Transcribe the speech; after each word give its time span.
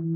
Hola, 0.00 0.08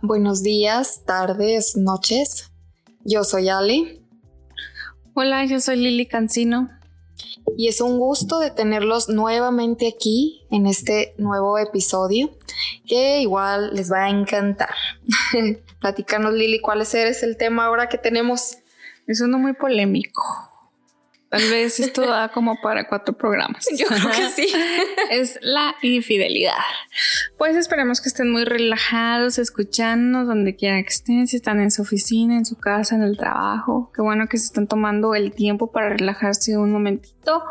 buenos 0.00 0.42
días, 0.42 1.02
tardes, 1.04 1.76
noches. 1.76 2.50
Yo 3.04 3.22
soy 3.22 3.50
Ali. 3.50 4.02
Hola, 5.12 5.44
yo 5.44 5.60
soy 5.60 5.76
Lili 5.76 6.06
Cancino. 6.06 6.70
Y 7.58 7.68
es 7.68 7.82
un 7.82 7.98
gusto 7.98 8.38
de 8.38 8.50
tenerlos 8.50 9.10
nuevamente 9.10 9.92
aquí 9.94 10.46
en 10.50 10.66
este 10.66 11.14
nuevo 11.18 11.58
episodio 11.58 12.30
que 12.86 13.20
igual 13.20 13.74
les 13.74 13.90
va 13.92 14.04
a 14.04 14.10
encantar. 14.10 14.74
Platícanos, 15.80 16.34
Lili, 16.34 16.60
cuál 16.60 16.82
es 16.82 16.94
el 16.94 17.36
tema 17.36 17.66
ahora 17.66 17.88
que 17.88 17.98
tenemos. 17.98 18.58
Es 19.06 19.20
uno 19.20 19.38
muy 19.38 19.52
polémico. 19.54 20.51
Tal 21.32 21.48
vez 21.48 21.80
esto 21.80 22.02
da 22.02 22.28
como 22.28 22.60
para 22.60 22.86
cuatro 22.86 23.16
programas. 23.16 23.66
Yo 23.74 23.86
creo 23.86 24.10
que 24.10 24.28
sí. 24.28 24.52
es 25.10 25.38
la 25.40 25.74
infidelidad. 25.80 26.52
Pues 27.38 27.56
esperemos 27.56 28.02
que 28.02 28.10
estén 28.10 28.30
muy 28.30 28.44
relajados, 28.44 29.38
escuchándonos 29.38 30.26
donde 30.26 30.54
quiera 30.56 30.82
que 30.82 30.90
estén, 30.90 31.26
si 31.26 31.36
están 31.36 31.58
en 31.60 31.70
su 31.70 31.80
oficina, 31.80 32.36
en 32.36 32.44
su 32.44 32.58
casa, 32.58 32.96
en 32.96 33.02
el 33.02 33.16
trabajo. 33.16 33.90
Qué 33.96 34.02
bueno 34.02 34.28
que 34.28 34.36
se 34.36 34.44
están 34.44 34.66
tomando 34.66 35.14
el 35.14 35.32
tiempo 35.32 35.72
para 35.72 35.88
relajarse 35.88 36.58
un 36.58 36.70
momentito 36.70 37.42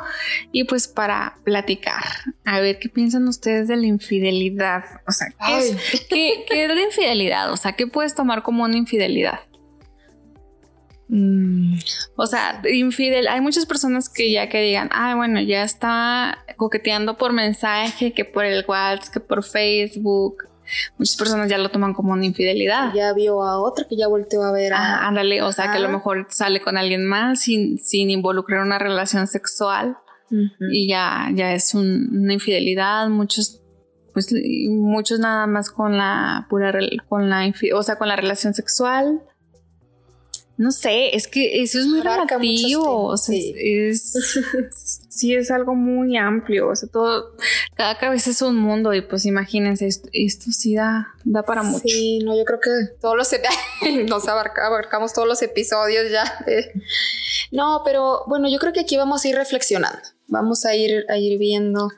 y 0.51 0.65
pues 0.65 0.87
para 0.87 1.39
platicar. 1.43 2.03
A 2.45 2.59
ver 2.59 2.77
qué 2.77 2.87
piensan 2.87 3.27
ustedes 3.27 3.67
de 3.67 3.77
la 3.77 3.87
infidelidad. 3.87 4.83
O 5.07 5.11
sea, 5.11 5.29
¿qué 6.07 6.45
es 6.47 6.69
la 6.69 6.83
infidelidad? 6.83 7.51
O 7.51 7.57
sea, 7.57 7.71
¿qué 7.73 7.87
puedes 7.87 8.13
tomar 8.13 8.43
como 8.43 8.63
una 8.63 8.77
infidelidad? 8.77 9.39
Mm. 11.11 11.73
O 12.15 12.25
sea, 12.25 12.61
infidel, 12.71 13.27
hay 13.27 13.41
muchas 13.41 13.65
personas 13.65 14.07
que 14.07 14.31
ya 14.31 14.47
que 14.47 14.61
digan, 14.61 14.89
ah, 14.93 15.13
bueno, 15.15 15.41
ya 15.41 15.63
está 15.63 16.45
coqueteando 16.55 17.17
por 17.17 17.33
mensaje, 17.33 18.13
que 18.13 18.23
por 18.23 18.45
el 18.45 18.63
WhatsApp, 18.65 19.13
que 19.13 19.19
por 19.19 19.43
Facebook. 19.43 20.45
Muchas 20.97 21.17
personas 21.17 21.49
ya 21.49 21.57
lo 21.57 21.69
toman 21.69 21.93
como 21.93 22.13
una 22.13 22.25
infidelidad. 22.25 22.93
Ya 22.93 23.11
vio 23.11 23.43
a 23.43 23.59
otra 23.59 23.85
que 23.89 23.97
ya 23.97 24.07
volteó 24.07 24.41
a 24.43 24.53
ver. 24.53 24.71
A... 24.71 25.05
ándale, 25.05 25.41
o 25.41 25.51
sea, 25.51 25.69
que 25.69 25.79
a 25.79 25.81
lo 25.81 25.89
mejor 25.89 26.27
sale 26.29 26.61
con 26.61 26.77
alguien 26.77 27.05
más 27.05 27.41
sin, 27.41 27.77
sin 27.77 28.09
involucrar 28.09 28.61
una 28.61 28.79
relación 28.79 29.27
sexual 29.27 29.97
y 30.71 30.87
ya, 30.87 31.29
ya 31.33 31.53
es 31.53 31.73
una 31.73 32.31
infidelidad. 32.31 33.09
Muchos, 33.09 33.61
pues, 34.13 34.33
muchos 34.69 35.19
nada 35.19 35.45
más 35.45 35.69
con 35.69 35.97
la 35.97 36.47
pura, 36.49 36.73
con 37.09 37.29
la, 37.29 37.51
o 37.75 37.83
sea, 37.83 37.97
con 37.97 38.07
la 38.07 38.15
relación 38.15 38.53
sexual 38.53 39.21
no 40.61 40.71
sé, 40.71 41.15
es 41.15 41.27
que 41.27 41.63
eso 41.63 41.79
es 41.79 41.87
muy 41.87 42.01
relativo, 42.01 43.05
o 43.05 43.17
sea, 43.17 43.33
sí. 43.33 43.55
es, 43.57 45.01
sí 45.09 45.33
es 45.33 45.49
algo 45.49 45.73
muy 45.73 46.17
amplio, 46.17 46.69
o 46.69 46.75
sea, 46.75 46.87
todo, 46.87 47.35
cada 47.73 47.97
cabeza 47.97 48.29
es 48.29 48.43
un 48.43 48.57
mundo 48.57 48.93
y 48.93 49.01
pues 49.01 49.25
imagínense, 49.25 49.87
esto, 49.87 50.51
sí 50.51 50.75
da, 50.75 51.15
da 51.23 51.41
para 51.41 51.63
mucho. 51.63 51.87
Sí, 51.87 52.19
no, 52.19 52.37
yo 52.37 52.45
creo 52.45 52.59
que 52.59 52.69
todos 53.01 53.17
los, 53.17 53.31
nos 54.07 54.27
abarcamos 54.27 55.13
todos 55.13 55.27
los 55.27 55.41
episodios 55.41 56.11
ya. 56.11 56.45
No, 57.51 57.81
pero 57.83 58.23
bueno, 58.27 58.47
yo 58.47 58.59
creo 58.59 58.71
que 58.71 58.81
aquí 58.81 58.97
vamos 58.97 59.25
a 59.25 59.29
ir 59.29 59.35
reflexionando, 59.35 59.97
vamos 60.27 60.65
a 60.65 60.75
ir, 60.75 61.05
a 61.09 61.17
ir 61.17 61.39
viendo. 61.39 61.89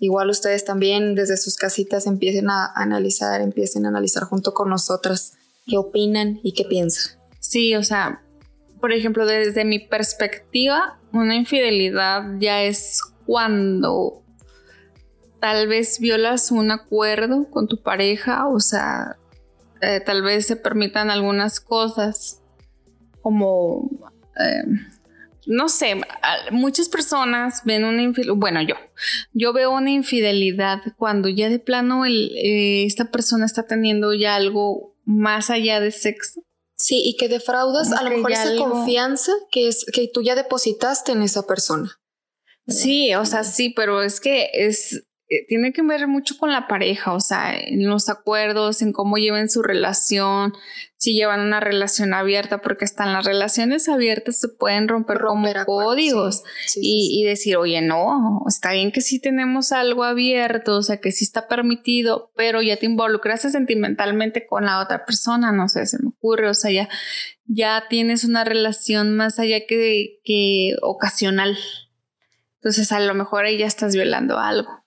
Igual 0.00 0.28
ustedes 0.28 0.66
también 0.66 1.14
desde 1.14 1.38
sus 1.38 1.56
casitas 1.56 2.06
empiecen 2.06 2.50
a 2.50 2.70
analizar, 2.74 3.40
empiecen 3.40 3.86
a 3.86 3.88
analizar 3.88 4.24
junto 4.24 4.52
con 4.52 4.68
nosotras 4.68 5.32
qué 5.66 5.78
opinan 5.78 6.40
y 6.42 6.52
qué 6.52 6.66
piensan. 6.66 7.21
Sí, 7.52 7.74
o 7.74 7.82
sea, 7.82 8.22
por 8.80 8.92
ejemplo, 8.92 9.26
desde 9.26 9.66
mi 9.66 9.78
perspectiva, 9.78 10.98
una 11.12 11.34
infidelidad 11.34 12.22
ya 12.38 12.62
es 12.62 13.02
cuando 13.26 14.24
tal 15.38 15.68
vez 15.68 15.98
violas 16.00 16.50
un 16.50 16.70
acuerdo 16.70 17.50
con 17.50 17.68
tu 17.68 17.82
pareja, 17.82 18.48
o 18.48 18.58
sea, 18.58 19.18
eh, 19.82 20.00
tal 20.00 20.22
vez 20.22 20.46
se 20.46 20.56
permitan 20.56 21.10
algunas 21.10 21.60
cosas 21.60 22.40
como, 23.20 23.90
eh, 24.40 24.64
no 25.46 25.68
sé, 25.68 26.00
muchas 26.52 26.88
personas 26.88 27.60
ven 27.66 27.84
una 27.84 28.00
infidelidad, 28.00 28.36
bueno, 28.36 28.62
yo, 28.62 28.76
yo 29.34 29.52
veo 29.52 29.72
una 29.72 29.90
infidelidad 29.90 30.80
cuando 30.96 31.28
ya 31.28 31.50
de 31.50 31.58
plano 31.58 32.06
eh, 32.06 32.86
esta 32.86 33.10
persona 33.10 33.44
está 33.44 33.66
teniendo 33.66 34.14
ya 34.14 34.36
algo 34.36 34.96
más 35.04 35.50
allá 35.50 35.80
de 35.80 35.90
sexo 35.90 36.42
Sí, 36.76 37.02
y 37.04 37.16
que 37.16 37.28
defraudas 37.28 37.92
a 37.92 38.02
lo 38.02 38.10
mejor 38.10 38.32
esa 38.32 38.56
confianza 38.56 39.32
que 39.50 39.68
es 39.68 39.84
que 39.92 40.08
tú 40.12 40.22
ya 40.22 40.34
depositaste 40.34 41.12
en 41.12 41.22
esa 41.22 41.46
persona. 41.46 42.00
Sí, 42.66 43.14
o 43.14 43.26
sea, 43.26 43.44
sí, 43.44 43.70
pero 43.70 44.02
es 44.02 44.20
que 44.20 44.50
es 44.52 45.04
tiene 45.48 45.72
que 45.72 45.82
ver 45.82 46.06
mucho 46.06 46.36
con 46.38 46.52
la 46.52 46.66
pareja, 46.66 47.12
o 47.12 47.20
sea, 47.20 47.58
en 47.58 47.88
los 47.88 48.08
acuerdos, 48.08 48.82
en 48.82 48.92
cómo 48.92 49.16
lleven 49.16 49.48
su 49.48 49.62
relación, 49.62 50.52
si 50.96 51.14
llevan 51.14 51.40
una 51.40 51.60
relación 51.60 52.14
abierta, 52.14 52.58
porque 52.58 52.84
hasta 52.84 53.04
en 53.04 53.12
las 53.12 53.24
relaciones 53.24 53.88
abiertas 53.88 54.38
se 54.38 54.48
pueden 54.48 54.88
romper, 54.88 55.18
como 55.20 55.48
códigos 55.66 56.42
y, 56.76 57.24
decir, 57.24 57.56
oye, 57.56 57.80
no, 57.80 58.42
está 58.46 58.72
bien 58.72 58.92
que 58.92 59.00
sí 59.00 59.20
tenemos 59.20 59.72
algo 59.72 60.04
abierto, 60.04 60.76
o 60.76 60.82
sea, 60.82 60.98
que 60.98 61.12
sí 61.12 61.24
está 61.24 61.48
permitido, 61.48 62.30
pero 62.36 62.62
ya 62.62 62.76
te 62.76 62.86
involucraste 62.86 63.50
sentimentalmente 63.50 64.46
con 64.46 64.64
la 64.64 64.80
otra 64.80 65.04
persona, 65.04 65.52
no 65.52 65.68
sé, 65.68 65.86
se 65.86 65.98
me 66.02 66.10
ocurre, 66.10 66.48
o 66.48 66.54
sea, 66.54 66.70
ya, 66.70 66.88
ya 67.46 67.84
tienes 67.88 68.24
una 68.24 68.44
relación 68.44 69.16
más 69.16 69.38
allá 69.38 69.66
que, 69.66 70.20
que 70.24 70.76
ocasional. 70.82 71.56
Entonces, 72.56 72.92
a 72.92 73.00
lo 73.00 73.14
mejor 73.14 73.44
ahí 73.44 73.58
ya 73.58 73.66
estás 73.66 73.94
violando 73.94 74.38
algo 74.38 74.81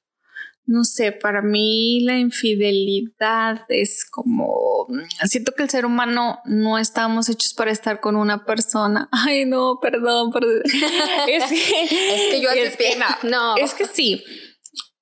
no 0.68 0.84
sé, 0.84 1.12
para 1.12 1.42
mí 1.42 2.00
la 2.02 2.18
infidelidad 2.18 3.66
es 3.70 4.06
como, 4.10 4.88
siento 5.26 5.54
que 5.54 5.64
el 5.64 5.70
ser 5.70 5.86
humano 5.86 6.40
no 6.46 6.78
estamos 6.80 7.30
hechos 7.30 7.54
para 7.54 7.72
estar 7.72 8.00
con 8.00 8.16
una 8.16 8.46
persona. 8.46 9.08
Ay, 9.12 9.46
no, 9.46 9.80
perdón, 9.82 10.32
perdón. 10.32 10.62
es, 11.28 11.44
que, 11.46 12.42
yo 12.42 12.50
es 12.56 12.78
que, 12.78 12.98
no, 13.24 13.58
es 13.58 13.74
que 13.74 13.86
sí, 13.86 14.24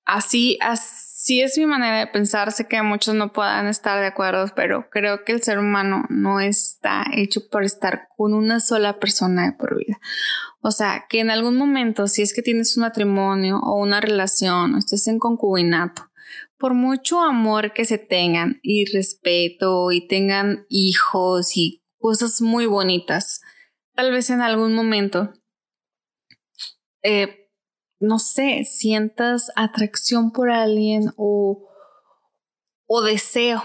así, 0.06 0.57
así 0.62 1.03
es 1.29 1.57
mi 1.57 1.66
manera 1.66 2.00
de 2.00 2.07
pensar. 2.07 2.51
Sé 2.51 2.67
que 2.67 2.81
muchos 2.81 3.16
no 3.16 3.31
puedan 3.31 3.67
estar 3.67 4.00
de 4.00 4.07
acuerdo, 4.07 4.51
pero 4.56 4.89
creo 4.89 5.23
que 5.23 5.31
el 5.31 5.41
ser 5.41 5.57
humano 5.57 6.03
no 6.09 6.39
está 6.39 7.06
hecho 7.13 7.47
para 7.50 7.66
estar 7.66 8.07
con 8.17 8.34
una 8.34 8.59
sola 8.59 9.00
persona 9.00 9.45
de 9.45 9.53
por 9.53 9.78
vida. 9.78 10.00
O 10.61 10.72
sea, 10.72 11.06
que 11.09 11.22
en 11.22 11.29
algún 11.29 11.56
momento, 11.57 12.07
si 12.07 12.22
es 12.22 12.34
que 12.34 12.41
tienes 12.41 12.75
un 12.75 12.81
matrimonio 12.81 13.59
o 13.59 13.81
una 13.81 14.01
relación 14.01 14.75
o 14.75 14.78
estés 14.78 15.07
en 15.07 15.17
concubinato, 15.17 16.09
por 16.57 16.73
mucho 16.73 17.22
amor 17.22 17.73
que 17.73 17.85
se 17.85 17.97
tengan 17.97 18.59
y 18.61 18.85
respeto 18.85 19.91
y 19.91 20.07
tengan 20.07 20.66
hijos 20.69 21.55
y 21.55 21.84
cosas 22.00 22.41
muy 22.41 22.66
bonitas, 22.66 23.41
tal 23.95 24.11
vez 24.11 24.29
en 24.29 24.41
algún 24.41 24.73
momento, 24.73 25.34
eh, 27.01 27.43
no 28.03 28.19
sé, 28.19 28.66
sientas 28.66 29.50
atracción 29.56 30.31
por 30.31 30.52
alguien 30.52 31.14
o, 31.16 31.69
o 32.86 33.02
deseo 33.02 33.64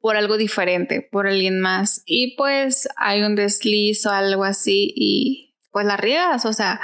por 0.00 0.16
algo 0.16 0.36
diferente, 0.36 1.00
por 1.00 1.26
alguien 1.26 1.60
más. 1.60 2.02
Y 2.04 2.36
pues 2.36 2.86
hay 2.96 3.22
un 3.22 3.36
desliz 3.36 4.04
o 4.04 4.10
algo 4.10 4.44
así 4.44 4.92
y 4.94 5.56
pues 5.72 5.86
la 5.86 5.96
riegas, 5.96 6.44
o 6.44 6.52
sea, 6.52 6.78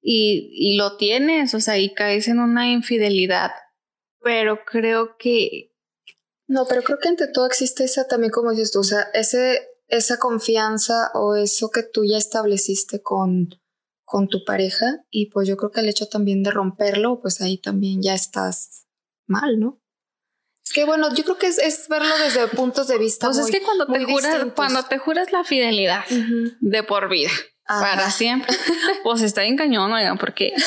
y, 0.00 0.76
lo 0.76 0.96
tienes, 0.96 1.52
o 1.54 1.60
sea, 1.60 1.78
y 1.78 1.92
caes 1.92 2.28
en 2.28 2.38
una 2.38 2.70
infidelidad. 2.70 3.50
Pero 4.22 4.64
creo 4.64 5.16
que... 5.18 5.74
No, 6.46 6.64
pero 6.68 6.82
creo 6.82 6.98
que 6.98 7.08
ante 7.08 7.26
todo 7.26 7.46
existe 7.46 7.82
esa 7.82 8.06
también, 8.06 8.30
como 8.30 8.52
dices 8.52 8.70
tú, 8.70 8.78
o 8.78 8.84
sea, 8.84 9.08
ese, 9.14 9.66
esa 9.88 10.18
confianza 10.18 11.10
o 11.14 11.34
eso 11.34 11.70
que 11.70 11.82
tú 11.82 12.04
ya 12.04 12.18
estableciste 12.18 13.02
con, 13.02 13.60
con 14.10 14.26
tu 14.26 14.44
pareja 14.44 15.04
y 15.08 15.26
pues 15.26 15.46
yo 15.46 15.56
creo 15.56 15.70
que 15.70 15.78
el 15.78 15.88
hecho 15.88 16.08
también 16.08 16.42
de 16.42 16.50
romperlo, 16.50 17.20
pues 17.20 17.40
ahí 17.40 17.58
también 17.58 18.02
ya 18.02 18.12
estás 18.12 18.88
mal, 19.28 19.60
¿no? 19.60 19.80
Es 20.66 20.72
que 20.72 20.84
bueno, 20.84 21.14
yo 21.14 21.22
creo 21.22 21.38
que 21.38 21.46
es, 21.46 21.86
verlo 21.88 22.18
desde 22.18 22.48
puntos 22.48 22.88
de 22.88 22.98
vista. 22.98 23.28
Pues 23.28 23.38
es 23.38 23.52
que 23.52 23.62
cuando 23.62 23.86
te 23.86 24.04
juras, 24.04 24.46
cuando 24.56 24.82
te 24.82 24.98
juras 24.98 25.30
la 25.30 25.44
fidelidad 25.44 26.04
de 26.08 26.82
por 26.82 27.08
vida, 27.08 27.30
para 27.64 28.10
siempre. 28.10 28.52
pues 29.04 29.22
está 29.22 29.42
bien 29.42 29.56
cañón, 29.56 29.92
oigan, 29.92 30.18
porque. 30.18 30.54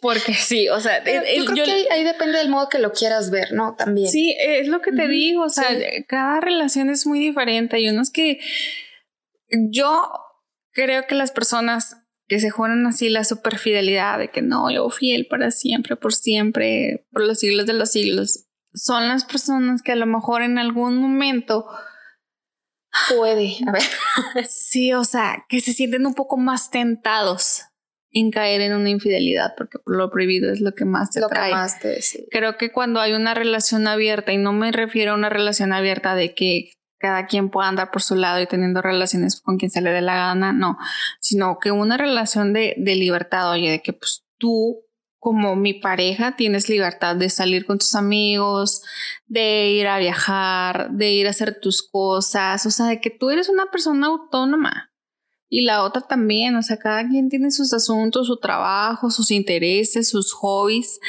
Porque 0.00 0.32
sí, 0.32 0.66
o 0.70 0.80
sea. 0.80 1.04
yo 1.04 1.44
creo 1.44 1.66
que 1.66 1.86
ahí, 1.90 2.04
depende 2.04 2.38
del 2.38 2.48
modo 2.48 2.70
que 2.70 2.78
lo 2.78 2.90
quieras 2.90 3.30
ver, 3.30 3.52
¿no? 3.52 3.74
También. 3.76 4.10
Sí, 4.10 4.34
es 4.40 4.66
lo 4.66 4.80
que 4.80 4.92
te 4.92 5.06
digo, 5.08 5.42
o 5.42 5.50
sea, 5.50 5.68
cada 6.08 6.40
relación 6.40 6.88
es 6.88 7.06
muy 7.06 7.18
diferente. 7.18 7.76
Hay 7.76 7.86
unos 7.90 8.10
que. 8.10 8.40
Yo 9.50 10.10
creo 10.72 11.06
que 11.06 11.14
las 11.14 11.32
personas 11.32 11.99
que 12.30 12.38
se 12.38 12.50
juegan 12.50 12.86
así 12.86 13.08
la 13.08 13.24
superfidelidad 13.24 14.16
de 14.20 14.30
que 14.30 14.40
no, 14.40 14.70
yo 14.70 14.88
fiel 14.88 15.26
para 15.26 15.50
siempre, 15.50 15.96
por 15.96 16.14
siempre, 16.14 17.04
por 17.10 17.26
los 17.26 17.40
siglos 17.40 17.66
de 17.66 17.72
los 17.72 17.90
siglos. 17.90 18.46
son 18.72 19.08
las 19.08 19.24
personas 19.24 19.82
que 19.82 19.90
a 19.90 19.96
lo 19.96 20.06
mejor 20.06 20.42
en 20.42 20.56
algún 20.56 20.96
momento 20.96 21.66
puede, 23.08 23.56
a 23.66 23.72
ver. 23.72 23.82
sí, 24.48 24.92
o 24.92 25.02
sea, 25.02 25.44
que 25.48 25.60
se 25.60 25.72
sienten 25.72 26.06
un 26.06 26.14
poco 26.14 26.36
más 26.36 26.70
tentados 26.70 27.62
en 28.12 28.30
caer 28.30 28.60
en 28.60 28.74
una 28.74 28.90
infidelidad, 28.90 29.54
porque 29.56 29.78
lo 29.84 30.08
prohibido 30.08 30.52
es 30.52 30.60
lo 30.60 30.72
que 30.72 30.84
más 30.84 31.10
te 31.10 31.18
lo 31.18 31.26
trae. 31.26 31.50
Que 31.50 31.56
más 31.56 31.80
te, 31.80 32.00
Creo 32.30 32.56
que 32.56 32.70
cuando 32.70 33.00
hay 33.00 33.12
una 33.12 33.34
relación 33.34 33.88
abierta, 33.88 34.32
y 34.32 34.38
no 34.38 34.52
me 34.52 34.70
refiero 34.70 35.12
a 35.12 35.14
una 35.16 35.30
relación 35.30 35.72
abierta 35.72 36.14
de 36.14 36.32
que 36.32 36.70
cada 37.00 37.26
quien 37.26 37.50
pueda 37.50 37.68
andar 37.68 37.90
por 37.90 38.02
su 38.02 38.14
lado 38.14 38.40
y 38.40 38.46
teniendo 38.46 38.82
relaciones 38.82 39.40
con 39.40 39.56
quien 39.56 39.70
se 39.70 39.80
le 39.80 39.90
dé 39.90 40.02
la 40.02 40.14
gana, 40.14 40.52
no, 40.52 40.78
sino 41.18 41.58
que 41.58 41.72
una 41.72 41.96
relación 41.96 42.52
de, 42.52 42.74
de 42.76 42.94
libertad, 42.94 43.50
oye, 43.50 43.70
de 43.70 43.82
que 43.82 43.92
pues 43.92 44.24
tú 44.38 44.84
como 45.20 45.54
mi 45.54 45.74
pareja 45.74 46.34
tienes 46.34 46.68
libertad 46.68 47.14
de 47.14 47.28
salir 47.28 47.66
con 47.66 47.78
tus 47.78 47.94
amigos, 47.94 48.82
de 49.26 49.70
ir 49.70 49.86
a 49.86 49.98
viajar, 49.98 50.90
de 50.92 51.10
ir 51.12 51.26
a 51.26 51.30
hacer 51.30 51.60
tus 51.60 51.82
cosas, 51.82 52.64
o 52.64 52.70
sea, 52.70 52.86
de 52.86 53.00
que 53.00 53.10
tú 53.10 53.28
eres 53.28 53.50
una 53.50 53.66
persona 53.66 54.06
autónoma. 54.06 54.90
Y 55.50 55.62
la 55.64 55.82
otra 55.82 56.02
también, 56.02 56.56
o 56.56 56.62
sea, 56.62 56.78
cada 56.78 57.06
quien 57.06 57.28
tiene 57.28 57.50
sus 57.50 57.74
asuntos, 57.74 58.28
su 58.28 58.38
trabajo, 58.38 59.10
sus 59.10 59.30
intereses, 59.30 60.08
sus 60.08 60.32
hobbies. 60.32 61.00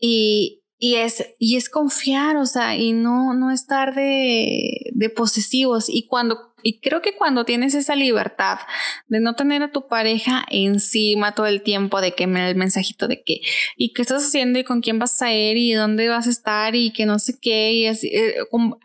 Y, 0.00 0.57
y 0.80 0.94
es, 0.94 1.34
y 1.40 1.56
es 1.56 1.68
confiar, 1.68 2.36
o 2.36 2.46
sea, 2.46 2.76
y 2.76 2.92
no, 2.92 3.34
no 3.34 3.50
estar 3.50 3.94
de, 3.96 4.90
de 4.92 5.10
posesivos. 5.10 5.88
Y 5.88 6.06
cuando, 6.06 6.54
y 6.62 6.78
creo 6.78 7.02
que 7.02 7.16
cuando 7.16 7.44
tienes 7.44 7.74
esa 7.74 7.96
libertad 7.96 8.60
de 9.08 9.18
no 9.18 9.34
tener 9.34 9.62
a 9.64 9.72
tu 9.72 9.88
pareja 9.88 10.44
encima 10.48 11.34
todo 11.34 11.46
el 11.46 11.62
tiempo, 11.62 12.00
de 12.00 12.12
que 12.12 12.28
me 12.28 12.48
el 12.48 12.54
mensajito 12.54 13.08
de 13.08 13.24
que, 13.24 13.40
y 13.76 13.92
qué 13.92 14.02
estás 14.02 14.24
haciendo 14.24 14.60
y 14.60 14.64
con 14.64 14.80
quién 14.80 15.00
vas 15.00 15.20
a 15.20 15.34
ir 15.34 15.56
y 15.56 15.72
dónde 15.72 16.08
vas 16.08 16.28
a 16.28 16.30
estar 16.30 16.76
y 16.76 16.92
que 16.92 17.06
no 17.06 17.18
sé 17.18 17.38
qué, 17.40 17.72
y 17.72 17.86
eh, 17.86 18.36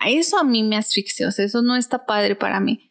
eso 0.08 0.40
a 0.40 0.44
mí 0.44 0.64
me 0.64 0.78
asfixia, 0.78 1.28
o 1.28 1.32
sea, 1.32 1.46
eso 1.46 1.62
no 1.62 1.76
está 1.76 2.08
padre 2.08 2.36
para 2.36 2.60
mí. 2.60 2.90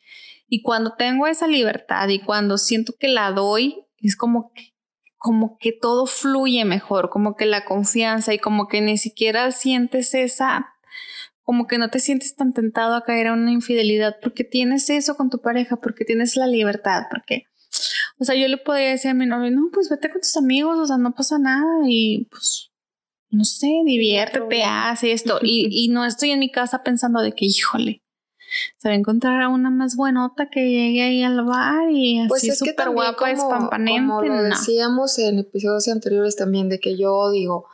Y 0.48 0.62
cuando 0.62 0.94
tengo 0.96 1.26
esa 1.26 1.48
libertad 1.48 2.08
y 2.08 2.20
cuando 2.20 2.56
siento 2.56 2.94
que 3.00 3.08
la 3.08 3.32
doy, 3.32 3.84
es 4.00 4.16
como 4.16 4.52
que 4.54 4.71
como 5.22 5.56
que 5.58 5.72
todo 5.72 6.06
fluye 6.06 6.64
mejor, 6.64 7.08
como 7.08 7.36
que 7.36 7.46
la 7.46 7.64
confianza 7.64 8.34
y 8.34 8.38
como 8.38 8.66
que 8.66 8.80
ni 8.80 8.98
siquiera 8.98 9.52
sientes 9.52 10.14
esa, 10.14 10.74
como 11.42 11.68
que 11.68 11.78
no 11.78 11.90
te 11.90 12.00
sientes 12.00 12.34
tan 12.34 12.52
tentado 12.52 12.96
a 12.96 13.04
caer 13.04 13.28
a 13.28 13.32
una 13.32 13.52
infidelidad 13.52 14.16
porque 14.20 14.42
tienes 14.42 14.90
eso 14.90 15.16
con 15.16 15.30
tu 15.30 15.40
pareja, 15.40 15.76
porque 15.76 16.04
tienes 16.04 16.34
la 16.34 16.48
libertad, 16.48 17.04
porque, 17.08 17.44
o 18.18 18.24
sea, 18.24 18.34
yo 18.34 18.48
le 18.48 18.58
podría 18.58 18.90
decir 18.90 19.12
a 19.12 19.14
mi 19.14 19.26
novio, 19.26 19.52
no, 19.52 19.68
pues 19.72 19.88
vete 19.88 20.10
con 20.10 20.20
tus 20.20 20.36
amigos, 20.36 20.76
o 20.78 20.86
sea, 20.86 20.98
no 20.98 21.14
pasa 21.14 21.38
nada 21.38 21.82
y 21.86 22.26
pues, 22.28 22.72
no 23.30 23.44
sé, 23.44 23.70
diviértete, 23.84 24.64
haz 24.64 25.04
esto. 25.04 25.38
y, 25.42 25.68
y 25.70 25.88
no 25.88 26.04
estoy 26.04 26.32
en 26.32 26.40
mi 26.40 26.50
casa 26.50 26.82
pensando 26.82 27.22
de 27.22 27.32
que, 27.32 27.46
híjole, 27.46 28.02
se 28.78 28.88
va 28.88 28.94
a 28.94 28.98
encontrar 28.98 29.42
a 29.42 29.48
una 29.48 29.70
más 29.70 29.96
buenota 29.96 30.48
que 30.50 30.60
llegue 30.60 31.02
ahí 31.02 31.22
al 31.22 31.44
bar 31.44 31.90
y 31.90 32.26
pues 32.28 32.42
así 32.42 32.52
súper 32.52 32.90
guapa, 32.90 33.30
espampanente. 33.30 34.00
Como 34.00 34.22
lo 34.22 34.42
decíamos 34.42 35.18
en 35.18 35.38
episodios 35.38 35.88
anteriores 35.88 36.36
también, 36.36 36.68
de 36.68 36.80
que 36.80 36.96
yo 36.96 37.30
digo, 37.30 37.66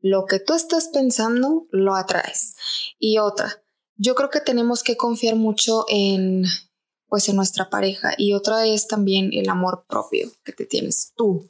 lo 0.00 0.26
que 0.26 0.38
tú 0.38 0.54
estás 0.54 0.88
pensando, 0.88 1.66
lo 1.70 1.94
atraes. 1.94 2.54
Y 2.98 3.18
otra, 3.18 3.62
yo 3.96 4.14
creo 4.14 4.30
que 4.30 4.40
tenemos 4.40 4.82
que 4.82 4.96
confiar 4.96 5.36
mucho 5.36 5.84
en 5.88 6.44
pues 7.08 7.28
en 7.28 7.36
nuestra 7.36 7.70
pareja 7.70 8.14
y 8.16 8.32
otra 8.32 8.66
es 8.66 8.88
también 8.88 9.30
el 9.32 9.48
amor 9.48 9.84
propio 9.88 10.28
que 10.44 10.52
te 10.52 10.66
tienes 10.66 11.12
tú 11.16 11.48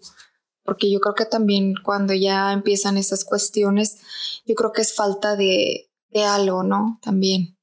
porque 0.65 0.91
yo 0.91 1.00
creo 1.00 1.15
que 1.15 1.25
también 1.25 1.75
cuando 1.83 2.12
ya 2.12 2.53
empiezan 2.53 2.99
esas 2.99 3.25
cuestiones 3.25 3.99
yo 4.44 4.55
creo 4.55 4.73
que 4.73 4.83
es 4.83 4.94
falta 4.94 5.35
de, 5.35 5.91
de 6.11 6.25
algo 6.25 6.62
no 6.62 6.99
también 7.00 7.56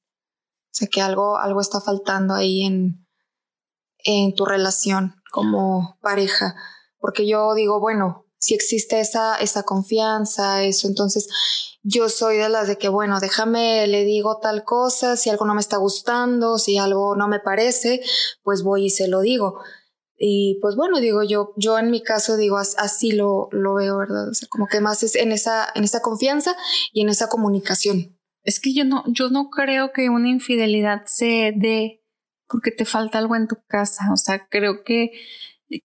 o 0.74 0.76
sea, 0.76 0.88
que 0.88 1.00
algo, 1.00 1.38
algo 1.38 1.60
está 1.60 1.80
faltando 1.80 2.34
ahí 2.34 2.64
en, 2.64 3.06
en 3.98 4.34
tu 4.34 4.44
relación 4.44 5.14
como 5.30 5.96
pareja. 6.02 6.56
Porque 6.98 7.28
yo 7.28 7.54
digo, 7.54 7.78
bueno, 7.78 8.26
si 8.38 8.54
existe 8.54 8.98
esa, 8.98 9.36
esa 9.36 9.62
confianza, 9.62 10.64
eso, 10.64 10.88
entonces 10.88 11.28
yo 11.84 12.08
soy 12.08 12.38
de 12.38 12.48
las 12.48 12.66
de 12.66 12.76
que, 12.76 12.88
bueno, 12.88 13.20
déjame, 13.20 13.86
le 13.86 14.04
digo 14.04 14.40
tal 14.40 14.64
cosa, 14.64 15.16
si 15.16 15.30
algo 15.30 15.46
no 15.46 15.54
me 15.54 15.60
está 15.60 15.76
gustando, 15.76 16.58
si 16.58 16.76
algo 16.76 17.14
no 17.14 17.28
me 17.28 17.38
parece, 17.38 18.02
pues 18.42 18.64
voy 18.64 18.86
y 18.86 18.90
se 18.90 19.06
lo 19.06 19.20
digo. 19.20 19.60
Y 20.18 20.58
pues 20.60 20.74
bueno, 20.74 20.98
digo 20.98 21.22
yo, 21.22 21.52
yo 21.56 21.78
en 21.78 21.92
mi 21.92 22.02
caso 22.02 22.36
digo, 22.36 22.58
así 22.58 23.12
lo, 23.12 23.46
lo 23.52 23.74
veo, 23.74 23.98
¿verdad? 23.98 24.28
O 24.28 24.34
sea, 24.34 24.48
como 24.48 24.66
que 24.66 24.80
más 24.80 25.04
es 25.04 25.14
en 25.14 25.30
esa, 25.30 25.68
en 25.76 25.84
esa 25.84 26.02
confianza 26.02 26.56
y 26.92 27.02
en 27.02 27.10
esa 27.10 27.28
comunicación. 27.28 28.18
Es 28.44 28.60
que 28.60 28.74
yo 28.74 28.84
no, 28.84 29.02
yo 29.08 29.30
no 29.30 29.48
creo 29.50 29.92
que 29.92 30.10
una 30.10 30.28
infidelidad 30.28 31.02
se 31.06 31.52
dé 31.56 32.02
porque 32.48 32.70
te 32.70 32.84
falta 32.84 33.18
algo 33.18 33.36
en 33.36 33.48
tu 33.48 33.56
casa. 33.66 34.12
O 34.12 34.16
sea, 34.16 34.46
creo 34.48 34.84
que, 34.84 35.10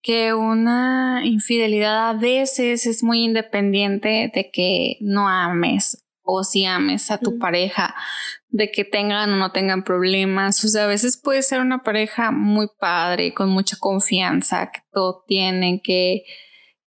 que 0.01 0.33
una 0.33 1.21
infidelidad 1.23 2.09
a 2.09 2.13
veces 2.13 2.85
es 2.85 3.01
muy 3.01 3.23
independiente 3.23 4.31
de 4.33 4.51
que 4.51 4.97
no 5.01 5.29
ames 5.29 6.05
o 6.21 6.43
si 6.43 6.65
ames 6.65 7.09
a 7.09 7.17
tu 7.17 7.39
pareja, 7.39 7.95
de 8.49 8.69
que 8.69 8.83
tengan 8.83 9.31
o 9.31 9.37
no 9.37 9.51
tengan 9.51 9.83
problemas. 9.83 10.63
O 10.63 10.67
sea, 10.67 10.83
a 10.83 10.87
veces 10.87 11.19
puede 11.19 11.41
ser 11.41 11.61
una 11.61 11.81
pareja 11.81 12.29
muy 12.29 12.67
padre, 12.79 13.33
con 13.33 13.49
mucha 13.49 13.77
confianza, 13.79 14.69
que 14.71 14.81
todo 14.91 15.23
tienen, 15.27 15.79
que 15.79 16.23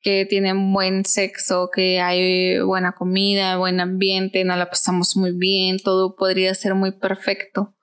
que 0.02 0.26
tienen 0.26 0.72
buen 0.74 1.06
sexo, 1.06 1.70
que 1.74 2.00
hay 2.00 2.60
buena 2.62 2.94
comida, 2.94 3.58
buen 3.58 3.80
ambiente, 3.80 4.44
nos 4.44 4.58
la 4.58 4.70
pasamos 4.70 5.18
muy 5.18 5.32
bien, 5.32 5.78
todo 5.80 6.16
podría 6.16 6.54
ser 6.56 6.76
muy 6.76 6.92
perfecto. 6.92 7.76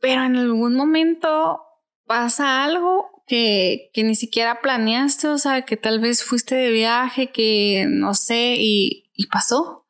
Pero 0.00 0.24
en 0.24 0.36
algún 0.36 0.74
momento 0.74 1.60
pasa 2.06 2.64
algo 2.64 3.22
que, 3.26 3.90
que 3.92 4.02
ni 4.02 4.14
siquiera 4.14 4.60
planeaste, 4.60 5.28
o 5.28 5.38
sea, 5.38 5.62
que 5.62 5.76
tal 5.76 6.00
vez 6.00 6.24
fuiste 6.24 6.54
de 6.54 6.70
viaje, 6.70 7.30
que 7.30 7.86
no 7.88 8.14
sé, 8.14 8.56
y, 8.58 9.10
y 9.14 9.26
pasó. 9.26 9.86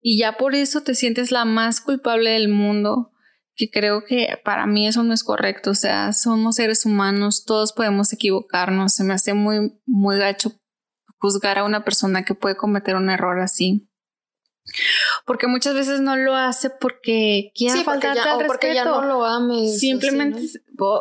Y 0.00 0.18
ya 0.18 0.36
por 0.36 0.54
eso 0.54 0.82
te 0.82 0.94
sientes 0.94 1.30
la 1.30 1.44
más 1.44 1.80
culpable 1.80 2.30
del 2.30 2.48
mundo 2.48 3.12
que 3.58 3.68
creo 3.70 4.04
que 4.04 4.38
para 4.44 4.66
mí 4.66 4.86
eso 4.86 5.02
no 5.02 5.12
es 5.12 5.24
correcto, 5.24 5.72
o 5.72 5.74
sea, 5.74 6.12
somos 6.12 6.56
seres 6.56 6.86
humanos, 6.86 7.44
todos 7.44 7.72
podemos 7.72 8.12
equivocarnos, 8.12 8.94
se 8.94 9.02
me 9.02 9.14
hace 9.14 9.34
muy, 9.34 9.78
muy 9.84 10.16
gacho 10.16 10.52
juzgar 11.18 11.58
a 11.58 11.64
una 11.64 11.84
persona 11.84 12.24
que 12.24 12.34
puede 12.34 12.56
cometer 12.56 12.94
un 12.94 13.10
error 13.10 13.40
así. 13.40 13.87
Porque 15.24 15.46
muchas 15.46 15.74
veces 15.74 16.00
no 16.00 16.16
lo 16.16 16.34
hace 16.34 16.70
porque 16.70 17.52
quiere 17.54 17.78
sí, 17.78 17.84
porque 17.84 18.08
ya, 18.14 18.36
o 18.36 18.46
porque 18.46 18.74
ya 18.74 18.84
no 18.84 19.04
lo 19.04 19.24
ames. 19.24 19.78
Simplemente, 19.78 20.40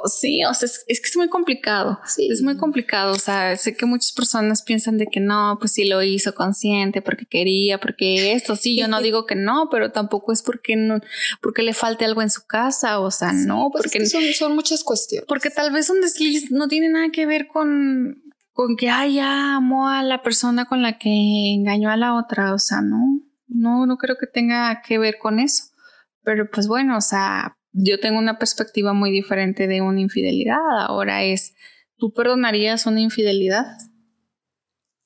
sí, 0.05 0.43
o 0.43 0.53
sea, 0.53 0.67
es, 0.87 1.01
que 1.01 1.07
es 1.07 1.17
muy 1.17 1.29
complicado. 1.29 1.99
Es 2.17 2.41
muy 2.41 2.57
complicado. 2.57 3.13
O 3.13 3.19
sea, 3.19 3.55
sé 3.57 3.75
que 3.75 3.85
muchas 3.85 4.11
personas 4.11 4.63
piensan 4.63 4.97
de 4.97 5.07
que 5.07 5.19
no, 5.19 5.57
pues 5.59 5.73
sí 5.73 5.85
lo 5.85 6.01
hizo 6.01 6.33
consciente, 6.33 7.01
porque 7.01 7.25
quería, 7.25 7.79
porque 7.79 8.33
esto, 8.33 8.55
sí, 8.55 8.77
yo 8.77 8.87
no 8.87 9.01
digo 9.01 9.25
que 9.25 9.35
no, 9.35 9.69
pero 9.69 9.91
tampoco 9.91 10.31
es 10.31 10.41
porque 10.41 10.75
no, 10.75 10.99
porque 11.41 11.61
le 11.61 11.73
falte 11.73 12.05
algo 12.05 12.21
en 12.21 12.29
su 12.29 12.45
casa. 12.45 12.99
O 12.99 13.11
sea, 13.11 13.33
no, 13.33 13.69
pues 13.71 13.83
porque 13.83 14.05
son, 14.05 14.23
son 14.33 14.55
muchas 14.55 14.83
cuestiones. 14.83 15.25
Porque 15.27 15.49
tal 15.49 15.71
vez 15.71 15.89
un 15.89 16.01
desliz 16.01 16.51
no 16.51 16.67
tiene 16.67 16.89
nada 16.89 17.09
que 17.11 17.25
ver 17.25 17.47
con, 17.47 18.23
con 18.53 18.75
que, 18.77 18.89
ay, 18.89 19.15
ya 19.15 19.55
amó 19.55 19.89
a 19.89 20.03
la 20.03 20.21
persona 20.21 20.65
con 20.65 20.81
la 20.81 20.97
que 20.97 21.09
engañó 21.53 21.89
a 21.89 21.97
la 21.97 22.15
otra. 22.15 22.53
O 22.53 22.59
sea, 22.59 22.81
no 22.81 23.21
no, 23.47 23.85
no 23.85 23.97
creo 23.97 24.17
que 24.19 24.27
tenga 24.27 24.81
que 24.85 24.97
ver 24.97 25.17
con 25.19 25.39
eso. 25.39 25.63
Pero 26.23 26.49
pues 26.49 26.67
bueno, 26.67 26.97
o 26.97 27.01
sea, 27.01 27.57
yo 27.71 27.99
tengo 27.99 28.19
una 28.19 28.37
perspectiva 28.37 28.93
muy 28.93 29.11
diferente 29.11 29.67
de 29.67 29.81
una 29.81 30.01
infidelidad. 30.01 30.57
Ahora 30.87 31.23
es, 31.23 31.53
¿tú 31.97 32.13
perdonarías 32.13 32.85
una 32.85 33.01
infidelidad? 33.01 33.65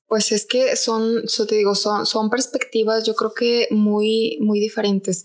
Pues 0.06 0.32
es 0.32 0.46
que 0.46 0.76
son, 0.76 1.22
yo 1.26 1.46
te 1.46 1.54
digo, 1.54 1.74
son, 1.74 2.04
son 2.04 2.28
perspectivas 2.28 3.04
yo 3.06 3.14
creo 3.14 3.32
que 3.34 3.68
muy, 3.70 4.38
muy 4.40 4.60
diferentes. 4.60 5.24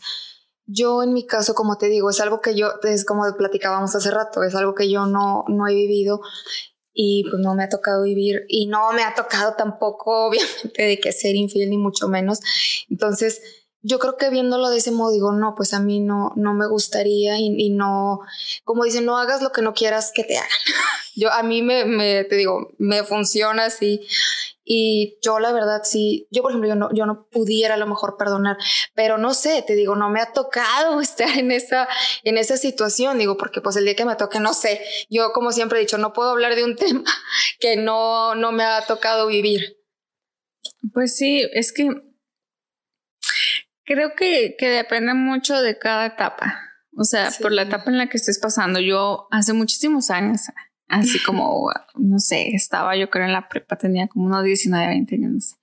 Yo 0.66 1.04
en 1.04 1.14
mi 1.14 1.26
caso, 1.26 1.56
como 1.56 1.78
te 1.78 1.88
digo, 1.88 2.10
es 2.10 2.20
algo 2.20 2.42
que 2.42 2.56
yo, 2.56 2.72
es 2.84 3.06
como 3.06 3.24
platicábamos 3.38 3.96
hace 3.96 4.12
rato, 4.12 4.44
es 4.44 4.54
algo 4.56 4.76
que 4.76 4.90
yo 4.90 5.06
no, 5.06 5.46
no 5.48 5.68
he 5.68 5.74
vivido 5.74 6.22
y 7.00 7.24
pues 7.30 7.40
no 7.40 7.54
me 7.54 7.64
ha 7.64 7.70
tocado 7.70 8.04
vivir 8.04 8.46
y 8.50 8.66
no 8.66 8.92
me 8.92 9.04
ha 9.04 9.14
tocado 9.14 9.54
tampoco 9.54 10.26
obviamente 10.28 10.82
de 10.82 11.00
que 11.00 11.12
ser 11.12 11.36
infiel 11.36 11.70
ni 11.70 11.78
mucho 11.78 12.08
menos. 12.08 12.40
Entonces, 12.90 13.42
yo 13.84 14.00
creo 14.00 14.18
que 14.18 14.32
viéndolo 14.32 14.70
de 14.70 14.80
ese 14.80 14.90
modo 14.90 15.12
digo, 15.12 15.32
no, 15.32 15.54
pues 15.56 15.76
a 15.76 15.80
mí 15.80 16.00
no, 16.00 16.34
no 16.36 16.56
me 16.56 16.68
gustaría 16.68 17.38
y, 17.38 17.70
no, 17.70 18.22
como 18.64 18.84
dicen, 18.84 19.06
no 19.06 19.18
hagas 19.18 19.44
lo 19.44 19.52
que 19.52 19.62
no 19.62 19.76
quieras 19.76 20.12
que 20.14 20.24
te 20.24 20.38
hagan. 20.38 20.50
yo 21.16 21.32
a 21.32 21.44
mí 21.44 21.62
me, 21.62 21.86
me, 21.86 22.24
te 22.24 22.36
digo, 22.36 22.72
me 22.80 23.04
funciona 23.04 23.66
así 23.66 24.02
y 24.68 25.18
yo 25.22 25.40
la 25.40 25.52
verdad 25.52 25.82
sí, 25.84 26.28
yo 26.32 26.42
por 26.42 26.52
ejemplo, 26.52 26.68
yo 26.68 26.76
no, 26.76 26.90
yo 26.94 27.06
no 27.06 27.28
pudiera 27.30 27.76
a 27.76 27.78
lo 27.78 27.88
mejor 27.88 28.18
perdonar, 28.18 28.58
pero 28.94 29.18
no 29.18 29.34
sé, 29.34 29.64
te 29.66 29.76
digo, 29.76 29.96
no 29.96 30.10
me 30.10 30.20
ha 30.20 30.34
tocado 30.34 31.00
estar 31.02 31.38
en 31.38 31.52
esa, 31.52 31.88
en 32.24 32.38
esa 32.38 32.58
situación, 32.58 33.18
digo, 33.18 33.38
porque 33.38 33.62
pues 33.62 33.76
el 33.78 33.86
día 33.86 33.96
que 33.96 34.06
me 34.06 34.16
toque, 34.16 34.40
no 34.40 34.54
sé, 34.54 34.82
yo 35.10 35.32
como 35.32 35.52
siempre 35.52 35.80
he 35.80 35.82
dicho, 35.82 35.98
no 35.98 36.14
puedo 36.14 36.32
hablar 36.32 36.56
de 36.56 36.64
un 36.64 36.76
tema 36.78 37.04
que 37.60 37.78
no, 37.78 38.36
no 38.36 38.52
me 38.52 38.64
ha 38.64 38.86
tocado 38.86 39.28
vivir. 39.28 39.78
Pues 40.94 41.16
sí, 41.16 41.48
es 41.54 41.74
que 41.74 41.90
Creo 43.88 44.16
que, 44.16 44.58
que 44.60 44.68
depende 44.68 45.14
mucho 45.14 45.62
de 45.62 45.80
cada 45.80 46.08
etapa. 46.08 46.60
O 46.98 47.06
sea, 47.06 47.30
por 47.42 47.54
la 47.54 47.62
etapa 47.62 47.90
en 47.90 47.98
la 47.98 48.10
que 48.10 48.18
estés 48.18 48.38
pasando. 48.38 48.82
Yo 48.82 49.30
hace 49.32 49.54
muchísimos 49.54 50.10
años, 50.10 50.42
así 50.88 51.22
como, 51.24 51.70
no 51.96 52.20
sé, 52.20 52.50
estaba 52.50 52.96
yo 52.96 53.10
creo 53.10 53.26
en 53.26 53.34
la 53.34 53.48
prepa, 53.48 53.78
tenía 53.78 54.08
como 54.08 54.26
unos 54.26 54.44
19, 54.44 54.88
20 54.88 55.16
años. 55.16 55.32
No 55.34 55.40
sé. 55.40 55.56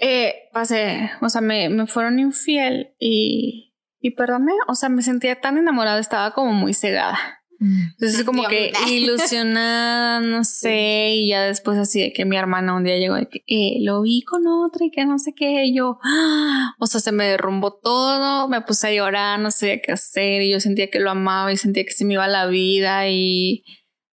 Eh, 0.00 0.34
pasé, 0.52 1.10
o 1.20 1.28
sea, 1.28 1.40
me, 1.40 1.68
me 1.68 1.86
fueron 1.86 2.20
infiel 2.20 2.94
y, 3.00 3.74
y 4.00 4.12
perdóname, 4.12 4.52
o 4.68 4.74
sea, 4.74 4.88
me 4.88 5.02
sentía 5.02 5.40
tan 5.40 5.58
enamorada, 5.58 5.98
estaba 5.98 6.32
como 6.32 6.52
muy 6.52 6.72
cegada. 6.72 7.38
Entonces 7.60 8.22
como 8.22 8.46
que 8.46 8.72
ilusionada, 8.88 10.20
no 10.20 10.44
sé, 10.44 11.14
y 11.14 11.30
ya 11.30 11.42
después 11.42 11.76
así 11.76 12.00
de 12.00 12.12
que 12.12 12.24
mi 12.24 12.36
hermana 12.36 12.76
un 12.76 12.84
día 12.84 12.98
llegó 12.98 13.16
de 13.16 13.28
que 13.28 13.42
eh, 13.48 13.78
lo 13.80 14.02
vi 14.02 14.22
con 14.22 14.46
otra 14.46 14.86
y 14.86 14.92
que 14.92 15.04
no 15.04 15.18
sé 15.18 15.34
qué, 15.34 15.64
y 15.64 15.76
yo, 15.76 15.98
¡ah! 16.04 16.76
o 16.78 16.86
sea, 16.86 17.00
se 17.00 17.10
me 17.10 17.26
derrumbó 17.26 17.74
todo, 17.74 18.46
me 18.46 18.60
puse 18.60 18.86
a 18.86 18.92
llorar, 18.92 19.40
no 19.40 19.50
sabía 19.50 19.82
qué 19.82 19.90
hacer, 19.90 20.42
y 20.42 20.52
yo 20.52 20.60
sentía 20.60 20.88
que 20.88 21.00
lo 21.00 21.10
amaba 21.10 21.52
y 21.52 21.56
sentía 21.56 21.84
que 21.84 21.90
se 21.90 22.04
me 22.04 22.14
iba 22.14 22.28
la 22.28 22.46
vida 22.46 23.08
y 23.08 23.64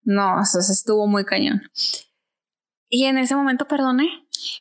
no, 0.06 0.40
o 0.40 0.46
sea, 0.46 0.62
se 0.62 0.74
estuvo 0.74 1.08
muy 1.08 1.26
cañón. 1.26 1.62
Y 2.88 3.06
en 3.06 3.18
ese 3.18 3.36
momento 3.36 3.68
perdoné. 3.68 4.08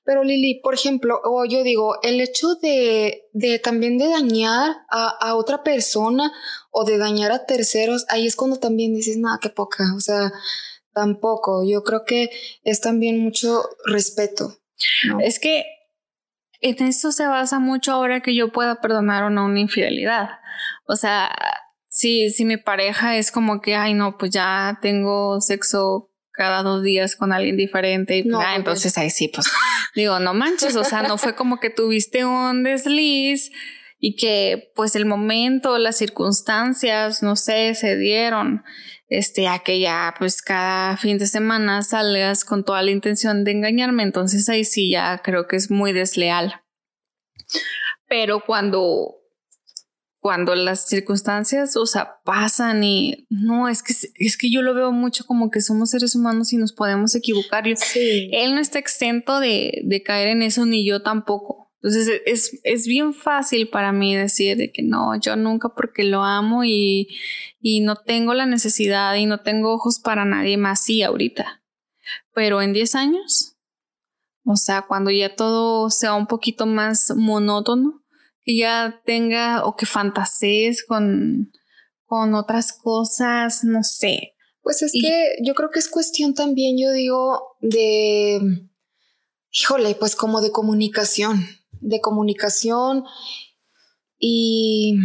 Pero 0.05 0.25
Lili, 0.25 0.61
por 0.63 0.75
ejemplo, 0.75 1.21
o 1.25 1.45
yo 1.45 1.63
digo, 1.63 1.97
el 2.03 2.21
hecho 2.21 2.55
de, 2.57 3.29
de 3.33 3.59
también 3.59 3.99
de 3.99 4.09
dañar 4.09 4.77
a, 4.91 5.09
a, 5.21 5.35
otra 5.35 5.63
persona 5.63 6.33
o 6.71 6.85
de 6.85 6.97
dañar 6.97 7.33
a 7.33 7.45
terceros, 7.45 8.07
ahí 8.09 8.27
es 8.27 8.35
cuando 8.35 8.59
también 8.59 8.95
dices, 8.95 9.19
nada, 9.19 9.39
qué 9.43 9.51
poca, 9.51 9.85
o 9.95 10.01
sea, 10.01 10.33
tampoco. 10.95 11.69
Yo 11.69 11.83
creo 11.85 12.05
que 12.07 12.31
es 12.63 12.81
también 12.81 13.19
mucho 13.21 13.63
respeto. 13.85 14.57
Es 15.21 15.39
que 15.39 15.65
en 16.61 16.83
eso 16.87 17.13
se 17.13 17.27
basa 17.27 17.59
mucho 17.59 17.93
ahora 17.93 18.23
que 18.23 18.35
yo 18.35 18.51
pueda 18.53 18.81
perdonar 18.81 19.25
o 19.25 19.31
no 19.31 19.45
una 19.45 19.61
infidelidad. 19.61 20.31
O 20.87 20.97
sea, 20.97 21.31
si, 21.95 22.29
si 22.31 22.45
mi 22.45 22.57
pareja 22.57 23.17
es 23.17 23.31
como 23.31 23.61
que, 23.61 23.77
ay, 23.77 23.95
no, 23.95 24.19
pues 24.19 24.33
ya 24.33 24.81
tengo 24.83 25.41
sexo 25.41 26.11
cada 26.33 26.65
dos 26.65 26.83
días 26.83 27.15
con 27.15 27.33
alguien 27.33 27.57
diferente 27.57 28.17
y 28.17 28.25
pues, 28.25 28.45
ah, 28.45 28.57
entonces 28.57 28.99
ahí 28.99 29.11
sí, 29.11 29.29
pues 29.29 29.47
digo, 29.95 30.19
no 30.19 30.35
manches, 30.35 30.75
o 30.75 30.83
sea, 30.83 31.05
no 31.05 31.19
fue 31.19 31.37
como 31.37 31.61
que 31.61 31.71
tuviste 31.71 32.25
un 32.25 32.65
desliz 32.65 33.53
y 34.01 34.17
que 34.17 34.73
pues 34.75 34.97
el 34.97 35.07
momento, 35.07 35.79
las 35.79 35.97
circunstancias, 35.97 37.23
no 37.23 37.37
sé, 37.37 37.77
se 37.77 37.97
dieron 37.97 38.65
este, 39.07 39.47
a 39.47 39.61
que 39.61 39.79
ya 39.79 40.17
pues 40.19 40.43
cada 40.43 40.97
fin 40.97 41.19
de 41.19 41.29
semana 41.29 41.83
salgas 41.83 42.45
con 42.45 42.65
toda 42.65 42.83
la 42.83 42.91
intención 42.91 43.45
de 43.45 43.53
engañarme, 43.53 44.03
entonces 44.03 44.49
ahí 44.49 44.65
sí 44.65 44.91
ya 44.91 45.19
creo 45.23 45.47
que 45.47 45.55
es 45.55 45.71
muy 45.71 45.93
desleal. 45.93 46.61
Pero 48.09 48.41
cuando 48.45 49.21
cuando 50.25 50.55
las 50.55 50.89
circunstancias, 50.89 51.77
o 51.77 51.85
sea, 51.85 52.23
pasan 52.25 52.83
y 52.83 53.27
no, 53.29 53.69
es 53.69 53.83
que 53.83 53.93
es 54.15 54.39
que 54.39 54.51
yo 54.51 54.63
lo 54.63 54.73
veo 54.73 54.91
mucho 54.91 55.27
como 55.27 55.51
que 55.51 55.61
somos 55.61 55.91
seres 55.91 56.17
humanos 56.17 56.51
y 56.55 56.57
nos 56.57 56.73
podemos 56.73 57.15
equivocar. 57.15 57.65
Él 57.67 58.55
no 58.55 58.59
está 58.59 58.79
exento 58.79 59.39
de, 59.39 59.83
de, 59.85 60.03
caer 60.03 60.29
en 60.29 60.41
eso, 60.41 60.65
ni 60.65 60.83
yo 60.83 61.03
tampoco. 61.03 61.71
Entonces 61.83 62.23
es, 62.25 62.59
es 62.65 62.87
bien 62.87 63.13
fácil 63.13 63.69
para 63.69 63.93
mí 63.93 64.17
decir 64.17 64.57
de 64.57 64.73
que 64.73 64.83
no, 64.83 65.15
yo 65.21 65.37
nunca 65.37 65.75
porque 65.77 66.05
lo 66.05 66.25
amo 66.25 66.65
y, 66.65 67.09
y 67.61 67.81
no 67.81 67.97
tengo 67.97 68.33
la 68.33 68.47
necesidad 68.47 69.15
y 69.17 69.27
no 69.27 69.43
tengo 69.43 69.75
ojos 69.75 69.99
para 69.99 70.25
nadie 70.25 70.57
más, 70.57 70.83
sí, 70.83 71.03
ahorita. 71.03 71.63
Pero 72.33 72.63
en 72.63 72.73
10 72.73 72.95
años, 72.95 73.59
o 74.47 74.57
sea, 74.57 74.87
cuando 74.89 75.11
ya 75.11 75.37
todo 75.37 75.91
sea 75.91 76.15
un 76.15 76.27
poquito 76.29 76.65
más 76.65 77.13
monótono, 77.15 78.04
que 78.45 78.57
ya 78.57 79.01
tenga 79.05 79.65
o 79.65 79.75
que 79.75 79.87
fantasees 79.87 80.85
con, 80.87 81.51
con 82.05 82.35
otras 82.35 82.73
cosas, 82.73 83.65
no 83.65 83.83
sé. 83.83 84.35
Pues 84.63 84.83
es 84.83 84.93
que 84.93 85.37
yo 85.43 85.55
creo 85.55 85.71
que 85.71 85.79
es 85.79 85.89
cuestión 85.89 86.33
también, 86.33 86.79
yo 86.79 86.93
digo, 86.93 87.57
de, 87.61 88.41
híjole, 89.51 89.95
pues 89.95 90.17
como 90.17 90.41
de 90.41 90.53
comunicación, 90.53 91.47
de 91.73 92.01
comunicación 92.01 93.05
y, 94.19 94.97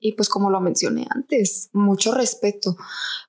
y 0.00 0.12
pues 0.12 0.30
como 0.30 0.50
lo 0.50 0.60
mencioné 0.60 1.06
antes, 1.10 1.68
mucho 1.74 2.12
respeto. 2.12 2.76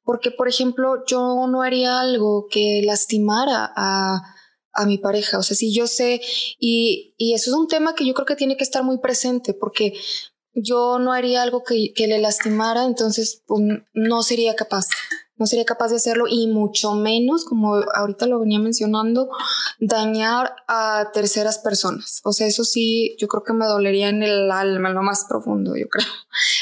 Porque, 0.03 0.31
por 0.31 0.47
ejemplo, 0.47 1.03
yo 1.05 1.47
no 1.49 1.61
haría 1.61 1.99
algo 1.99 2.47
que 2.49 2.81
lastimara 2.85 3.73
a 3.75 4.36
a 4.77 4.85
mi 4.85 4.97
pareja. 4.97 5.39
O 5.39 5.43
sea, 5.43 5.57
si 5.57 5.73
yo 5.73 5.87
sé, 5.87 6.21
y, 6.59 7.15
y, 7.17 7.33
eso 7.33 7.49
es 7.49 7.57
un 7.57 7.67
tema 7.67 7.95
que 7.95 8.05
yo 8.05 8.13
creo 8.13 8.25
que 8.25 8.35
tiene 8.35 8.55
que 8.55 8.63
estar 8.63 8.83
muy 8.83 8.99
presente 8.99 9.53
porque 9.53 9.93
yo 10.53 10.99
no 10.99 11.11
haría 11.11 11.41
algo 11.41 11.63
que, 11.63 11.93
que 11.93 12.07
le 12.07 12.19
lastimara, 12.19 12.85
entonces 12.85 13.43
pues, 13.45 13.61
no 13.93 14.23
sería 14.23 14.55
capaz. 14.55 14.87
No 15.39 15.45
sería 15.45 15.65
capaz 15.65 15.89
de 15.89 15.97
hacerlo 15.97 16.25
y 16.27 16.47
mucho 16.47 16.93
menos, 16.93 17.45
como 17.45 17.75
ahorita 17.75 18.25
lo 18.25 18.39
venía 18.39 18.57
mencionando, 18.57 19.29
dañar 19.79 20.55
a 20.67 21.11
terceras 21.13 21.59
personas. 21.59 22.21
O 22.23 22.33
sea, 22.33 22.47
eso 22.47 22.63
sí, 22.63 23.15
yo 23.19 23.27
creo 23.27 23.43
que 23.43 23.53
me 23.53 23.67
dolería 23.67 24.09
en 24.09 24.23
el 24.23 24.49
alma, 24.49 24.89
en 24.89 24.95
lo 24.95 25.03
más 25.03 25.25
profundo, 25.29 25.75
yo 25.75 25.87
creo. 25.89 26.07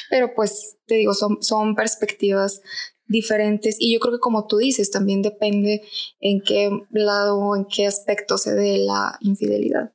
Pero 0.10 0.34
pues 0.36 0.76
te 0.88 0.96
digo, 0.96 1.14
son, 1.14 1.42
son 1.42 1.74
perspectivas 1.74 2.60
diferentes 3.08 3.78
y 3.80 3.94
yo 3.94 4.00
creo 4.00 4.14
que 4.14 4.20
como 4.20 4.48
tú 4.48 4.58
dices, 4.58 4.92
también 4.92 5.22
depende 5.22 5.84
en 6.20 6.42
qué 6.42 6.70
lado, 6.92 7.56
en 7.56 7.66
qué 7.66 7.86
aspecto 7.86 8.38
se 8.38 8.54
dé 8.54 8.78
la 8.80 9.18
infidelidad. 9.22 9.92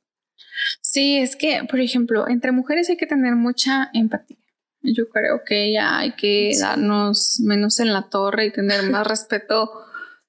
Sí, 0.81 1.17
es 1.17 1.35
que, 1.35 1.61
por 1.69 1.79
ejemplo, 1.79 2.27
entre 2.27 2.51
mujeres 2.51 2.89
hay 2.89 2.97
que 2.97 3.07
tener 3.07 3.35
mucha 3.35 3.89
empatía. 3.93 4.37
Yo 4.83 5.09
creo 5.09 5.41
que 5.45 5.71
ya 5.71 5.99
hay 5.99 6.13
que 6.13 6.53
darnos 6.59 7.39
menos 7.39 7.79
en 7.79 7.93
la 7.93 8.09
torre 8.09 8.47
y 8.47 8.51
tener 8.51 8.83
más 8.89 9.05
respeto 9.07 9.69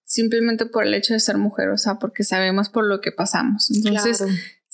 simplemente 0.05 0.67
por 0.67 0.87
el 0.87 0.95
hecho 0.95 1.15
de 1.15 1.21
ser 1.21 1.39
mujer, 1.39 1.71
o 1.71 1.79
sea, 1.79 1.95
porque 1.99 2.23
sabemos 2.23 2.69
por 2.69 2.87
lo 2.87 3.01
que 3.01 3.13
pasamos. 3.13 3.71
Entonces, 3.71 4.23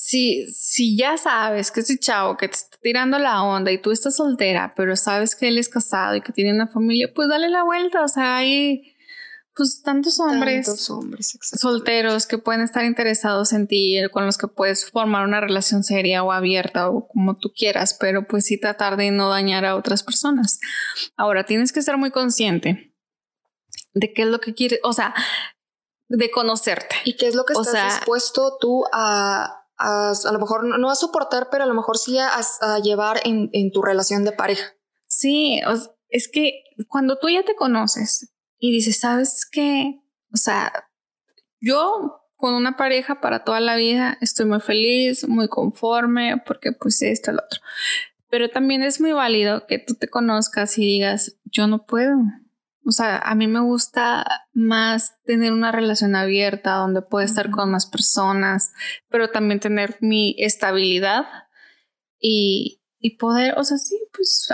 si, 0.08 0.46
si 0.46 0.96
ya 0.96 1.18
sabes 1.18 1.70
que 1.70 1.80
ese 1.80 1.98
chavo 1.98 2.38
que 2.38 2.48
te 2.48 2.54
está 2.54 2.78
tirando 2.80 3.18
la 3.18 3.42
onda 3.42 3.70
y 3.70 3.76
tú 3.76 3.90
estás 3.90 4.16
soltera, 4.16 4.72
pero 4.74 4.96
sabes 4.96 5.36
que 5.36 5.48
él 5.48 5.58
es 5.58 5.68
casado 5.68 6.16
y 6.16 6.22
que 6.22 6.32
tiene 6.32 6.54
una 6.54 6.66
familia, 6.66 7.12
pues 7.14 7.28
dale 7.28 7.50
la 7.50 7.62
vuelta. 7.62 8.02
O 8.02 8.08
sea, 8.08 8.38
hay 8.38 8.96
pues 9.54 9.82
tantos 9.82 10.18
hombres, 10.18 10.64
tantos 10.64 10.88
hombres 10.88 11.38
solteros 11.42 12.26
que 12.26 12.38
pueden 12.38 12.62
estar 12.62 12.86
interesados 12.86 13.52
en 13.52 13.66
ti, 13.66 14.00
con 14.10 14.24
los 14.24 14.38
que 14.38 14.48
puedes 14.48 14.90
formar 14.90 15.26
una 15.26 15.42
relación 15.42 15.84
seria 15.84 16.24
o 16.24 16.32
abierta 16.32 16.88
o 16.88 17.06
como 17.06 17.36
tú 17.36 17.52
quieras, 17.54 17.92
pero 17.92 18.26
pues 18.26 18.46
sí 18.46 18.58
tratar 18.58 18.96
de 18.96 19.10
no 19.10 19.28
dañar 19.28 19.66
a 19.66 19.76
otras 19.76 20.02
personas. 20.02 20.58
Ahora, 21.18 21.44
tienes 21.44 21.70
que 21.70 21.80
estar 21.80 21.98
muy 21.98 22.10
consciente 22.10 22.94
de 23.92 24.14
qué 24.14 24.22
es 24.22 24.28
lo 24.28 24.40
que 24.40 24.54
quieres, 24.54 24.80
o 24.84 24.94
sea, 24.94 25.14
de 26.08 26.30
conocerte. 26.30 26.96
Y 27.04 27.16
qué 27.16 27.26
es 27.26 27.34
lo 27.34 27.44
que 27.44 27.52
estás 27.52 27.96
dispuesto 27.96 28.56
tú 28.58 28.84
a 28.90 29.57
a, 29.78 30.12
lo 30.32 30.38
mejor 30.38 30.64
no 30.64 30.90
a 30.90 30.94
soportar, 30.94 31.48
pero 31.50 31.64
a 31.64 31.66
lo 31.66 31.74
mejor 31.74 31.98
sí 31.98 32.18
a, 32.18 32.78
llevar 32.82 33.20
en, 33.24 33.50
en, 33.52 33.70
tu 33.70 33.82
relación 33.82 34.24
de 34.24 34.32
pareja. 34.32 34.74
Sí, 35.06 35.60
es 36.08 36.28
que 36.28 36.64
cuando 36.88 37.18
tú 37.18 37.28
ya 37.28 37.44
te 37.44 37.54
conoces 37.54 38.32
y 38.58 38.72
dices, 38.72 39.00
¿sabes 39.00 39.46
qué? 39.50 40.00
O 40.32 40.36
sea, 40.36 40.72
yo 41.60 42.22
con 42.36 42.54
una 42.54 42.76
pareja 42.76 43.20
para 43.20 43.44
toda 43.44 43.60
la 43.60 43.76
vida 43.76 44.16
estoy 44.20 44.46
muy 44.46 44.60
feliz, 44.60 45.26
muy 45.26 45.48
conforme, 45.48 46.42
porque 46.46 46.72
pues 46.72 47.02
esto, 47.02 47.30
el 47.30 47.38
otro. 47.38 47.60
Pero 48.30 48.48
también 48.50 48.82
es 48.82 49.00
muy 49.00 49.12
válido 49.12 49.66
que 49.66 49.78
tú 49.78 49.94
te 49.94 50.08
conozcas 50.08 50.78
y 50.78 50.82
digas, 50.82 51.36
yo 51.44 51.66
no 51.66 51.84
puedo. 51.84 52.16
O 52.88 52.90
sea, 52.90 53.18
a 53.18 53.34
mí 53.34 53.46
me 53.46 53.60
gusta 53.60 54.24
más 54.54 55.12
tener 55.24 55.52
una 55.52 55.72
relación 55.72 56.16
abierta 56.16 56.76
donde 56.76 57.02
pueda 57.02 57.26
estar 57.26 57.50
con 57.50 57.70
más 57.70 57.84
personas, 57.84 58.72
pero 59.10 59.28
también 59.28 59.60
tener 59.60 59.98
mi 60.00 60.34
estabilidad 60.38 61.26
y, 62.18 62.80
y 62.98 63.18
poder, 63.18 63.58
o 63.58 63.64
sea, 63.64 63.76
sí, 63.76 63.96
pues 64.14 64.48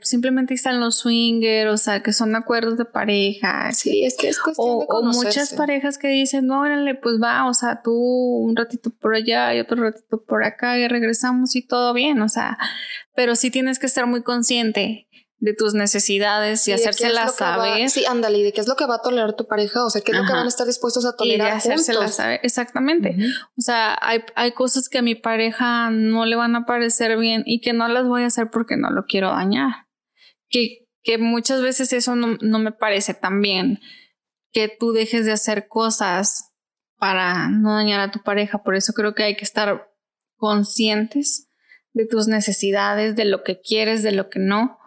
simplemente 0.00 0.54
están 0.54 0.80
los 0.80 0.96
swingers, 0.96 1.70
o 1.70 1.76
sea, 1.76 2.02
que 2.02 2.14
son 2.14 2.34
acuerdos 2.36 2.78
de 2.78 2.86
pareja. 2.86 3.70
Sí, 3.72 4.02
es 4.04 4.16
que 4.16 4.28
es 4.28 4.40
cuestión 4.40 4.66
o, 4.66 4.80
de 4.80 4.86
o 4.88 5.02
muchas 5.02 5.52
parejas 5.52 5.98
que 5.98 6.08
dicen, 6.08 6.46
no, 6.46 6.62
órale, 6.62 6.94
pues 6.94 7.16
va, 7.22 7.46
o 7.50 7.52
sea, 7.52 7.82
tú 7.84 7.92
un 7.92 8.56
ratito 8.56 8.88
por 8.90 9.14
allá 9.14 9.54
y 9.54 9.60
otro 9.60 9.76
ratito 9.82 10.24
por 10.24 10.42
acá 10.42 10.78
y 10.78 10.88
regresamos 10.88 11.54
y 11.54 11.66
todo 11.66 11.92
bien, 11.92 12.22
o 12.22 12.30
sea, 12.30 12.56
pero 13.14 13.36
sí 13.36 13.50
tienes 13.50 13.78
que 13.78 13.86
estar 13.86 14.06
muy 14.06 14.22
consciente 14.22 15.07
de 15.40 15.54
tus 15.54 15.74
necesidades 15.74 16.66
y, 16.66 16.72
hacérselas 16.72 17.36
saber. 17.36 17.88
sí, 17.90 18.04
ándale, 18.06 18.42
de 18.42 18.52
qué 18.52 18.60
es 18.60 18.66
lo 18.66 18.74
que 18.74 18.86
va 18.86 18.96
a 18.96 19.02
tolerar 19.02 19.34
tu 19.34 19.46
pareja, 19.46 19.84
o 19.84 19.90
sea, 19.90 20.02
qué 20.02 20.10
es 20.10 20.18
lo 20.18 20.24
que 20.24 20.32
van 20.32 20.46
a 20.46 20.48
estar 20.48 20.66
dispuestos 20.66 21.06
a 21.06 21.16
tolerar. 21.16 21.48
Y 21.48 21.56
hacérselas 21.56 22.16
saber, 22.16 22.40
exactamente. 22.42 23.16
O 23.56 23.60
sea, 23.60 23.96
hay, 24.00 24.24
hay 24.34 24.52
cosas 24.52 24.88
que 24.88 24.98
a 24.98 25.02
mi 25.02 25.14
pareja 25.14 25.90
no 25.90 26.26
le 26.26 26.34
van 26.34 26.56
a 26.56 26.66
parecer 26.66 27.16
bien 27.18 27.44
y 27.46 27.60
que 27.60 27.72
no 27.72 27.86
las 27.88 28.06
voy 28.06 28.24
a 28.24 28.26
hacer 28.26 28.50
porque 28.50 28.76
no 28.76 28.90
lo 28.90 29.04
quiero 29.04 29.30
dañar. 29.30 29.86
Que, 30.48 30.88
que 31.02 31.18
muchas 31.18 31.62
veces 31.62 31.92
eso 31.92 32.16
no, 32.16 32.36
no 32.40 32.58
me 32.58 32.72
parece 32.72 33.14
tan 33.14 33.40
bien. 33.40 33.78
Que 34.50 34.68
tú 34.68 34.92
dejes 34.92 35.24
de 35.24 35.32
hacer 35.32 35.68
cosas 35.68 36.52
para 36.96 37.48
no 37.48 37.74
dañar 37.74 38.00
a 38.00 38.10
tu 38.10 38.22
pareja. 38.24 38.64
Por 38.64 38.74
eso 38.74 38.92
creo 38.92 39.14
que 39.14 39.22
hay 39.22 39.36
que 39.36 39.44
estar 39.44 39.88
conscientes 40.36 41.48
de 41.92 42.06
tus 42.06 42.26
necesidades, 42.26 43.14
de 43.14 43.24
lo 43.24 43.44
que 43.44 43.60
quieres, 43.60 44.02
de 44.02 44.12
lo 44.12 44.30
que 44.30 44.40
no, 44.40 44.77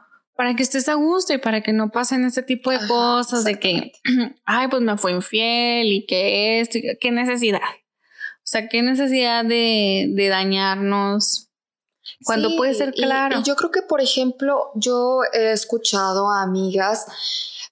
para 0.41 0.55
que 0.55 0.63
estés 0.63 0.89
a 0.89 0.95
gusto 0.95 1.33
y 1.33 1.38
para 1.38 1.62
que 1.62 1.71
no 1.71 1.91
pasen 1.91 2.25
este 2.25 2.41
tipo 2.41 2.71
de 2.71 2.79
cosas 2.88 3.43
de 3.43 3.60
que, 3.60 3.91
ay, 4.45 4.69
pues 4.69 4.81
me 4.81 4.98
fue 4.98 5.12
infiel 5.12 5.93
y 5.93 6.07
que 6.07 6.60
esto, 6.60 6.79
qué 7.00 7.12
necesidad. 7.12 7.60
O 7.60 8.45
sea, 8.45 8.67
qué 8.67 8.81
necesidad 8.81 9.45
de, 9.45 10.07
de 10.10 10.27
dañarnos 10.29 11.51
cuando 12.25 12.55
puede 12.57 12.74
ser 12.74 12.91
claro. 12.91 13.38
y 13.39 13.43
yo 13.43 13.55
creo 13.55 13.69
que, 13.69 13.83
por 13.83 14.01
ejemplo, 14.01 14.71
yo 14.74 15.19
he 15.31 15.51
escuchado 15.51 16.31
a 16.31 16.41
amigas 16.41 17.05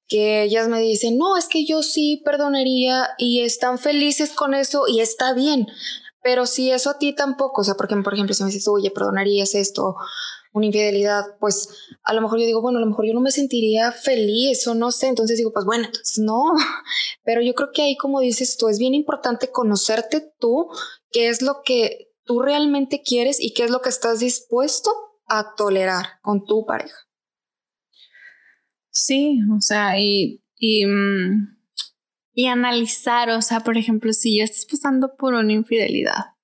que 0.07 0.43
ellas 0.43 0.67
me 0.67 0.79
dicen, 0.79 1.17
no, 1.17 1.37
es 1.37 1.47
que 1.47 1.65
yo 1.65 1.81
sí 1.81 2.21
perdonaría 2.23 3.09
y 3.17 3.41
están 3.41 3.79
felices 3.79 4.31
con 4.31 4.53
eso 4.53 4.83
y 4.87 4.99
está 4.99 5.33
bien. 5.33 5.65
Pero 6.21 6.45
si 6.45 6.69
eso 6.69 6.91
a 6.91 6.99
ti 6.99 7.15
tampoco, 7.15 7.61
o 7.61 7.63
sea, 7.63 7.73
porque 7.73 7.95
por 7.95 8.13
ejemplo, 8.13 8.35
si 8.35 8.43
me 8.43 8.51
dices, 8.51 8.67
oye, 8.67 8.91
perdonarías 8.91 9.55
esto, 9.55 9.95
una 10.51 10.65
infidelidad, 10.65 11.23
pues 11.39 11.69
a 12.03 12.13
lo 12.13 12.21
mejor 12.21 12.39
yo 12.39 12.45
digo, 12.45 12.61
bueno, 12.61 12.79
a 12.79 12.81
lo 12.81 12.87
mejor 12.87 13.05
yo 13.05 13.13
no 13.13 13.21
me 13.21 13.31
sentiría 13.31 13.91
feliz 13.91 14.67
o 14.67 14.73
no 14.73 14.91
sé, 14.91 15.07
entonces 15.07 15.37
digo, 15.37 15.51
pues 15.53 15.65
bueno, 15.65 15.85
entonces 15.85 16.17
no, 16.19 16.53
pero 17.23 17.41
yo 17.41 17.53
creo 17.53 17.69
que 17.73 17.83
ahí 17.83 17.97
como 17.97 18.19
dices 18.19 18.57
tú, 18.57 18.67
es 18.67 18.79
bien 18.79 18.93
importante 18.93 19.51
conocerte 19.51 20.33
tú, 20.39 20.67
qué 21.11 21.29
es 21.29 21.41
lo 21.41 21.61
que 21.63 22.11
tú 22.23 22.41
realmente 22.41 23.01
quieres 23.03 23.39
y 23.39 23.53
qué 23.53 23.65
es 23.65 23.71
lo 23.71 23.81
que 23.81 23.89
estás 23.89 24.19
dispuesto 24.19 24.91
a 25.27 25.55
tolerar 25.55 26.19
con 26.21 26.43
tu 26.45 26.65
pareja. 26.65 26.97
Sí, 28.89 29.39
o 29.55 29.61
sea, 29.61 29.99
y, 29.99 30.43
y, 30.55 30.85
mm, 30.85 31.59
y 32.33 32.47
analizar, 32.47 33.29
o 33.29 33.41
sea, 33.41 33.61
por 33.61 33.77
ejemplo, 33.77 34.13
si 34.13 34.37
ya 34.37 34.43
estás 34.43 34.65
pasando 34.65 35.15
por 35.15 35.35
una 35.35 35.53
infidelidad, 35.53 36.35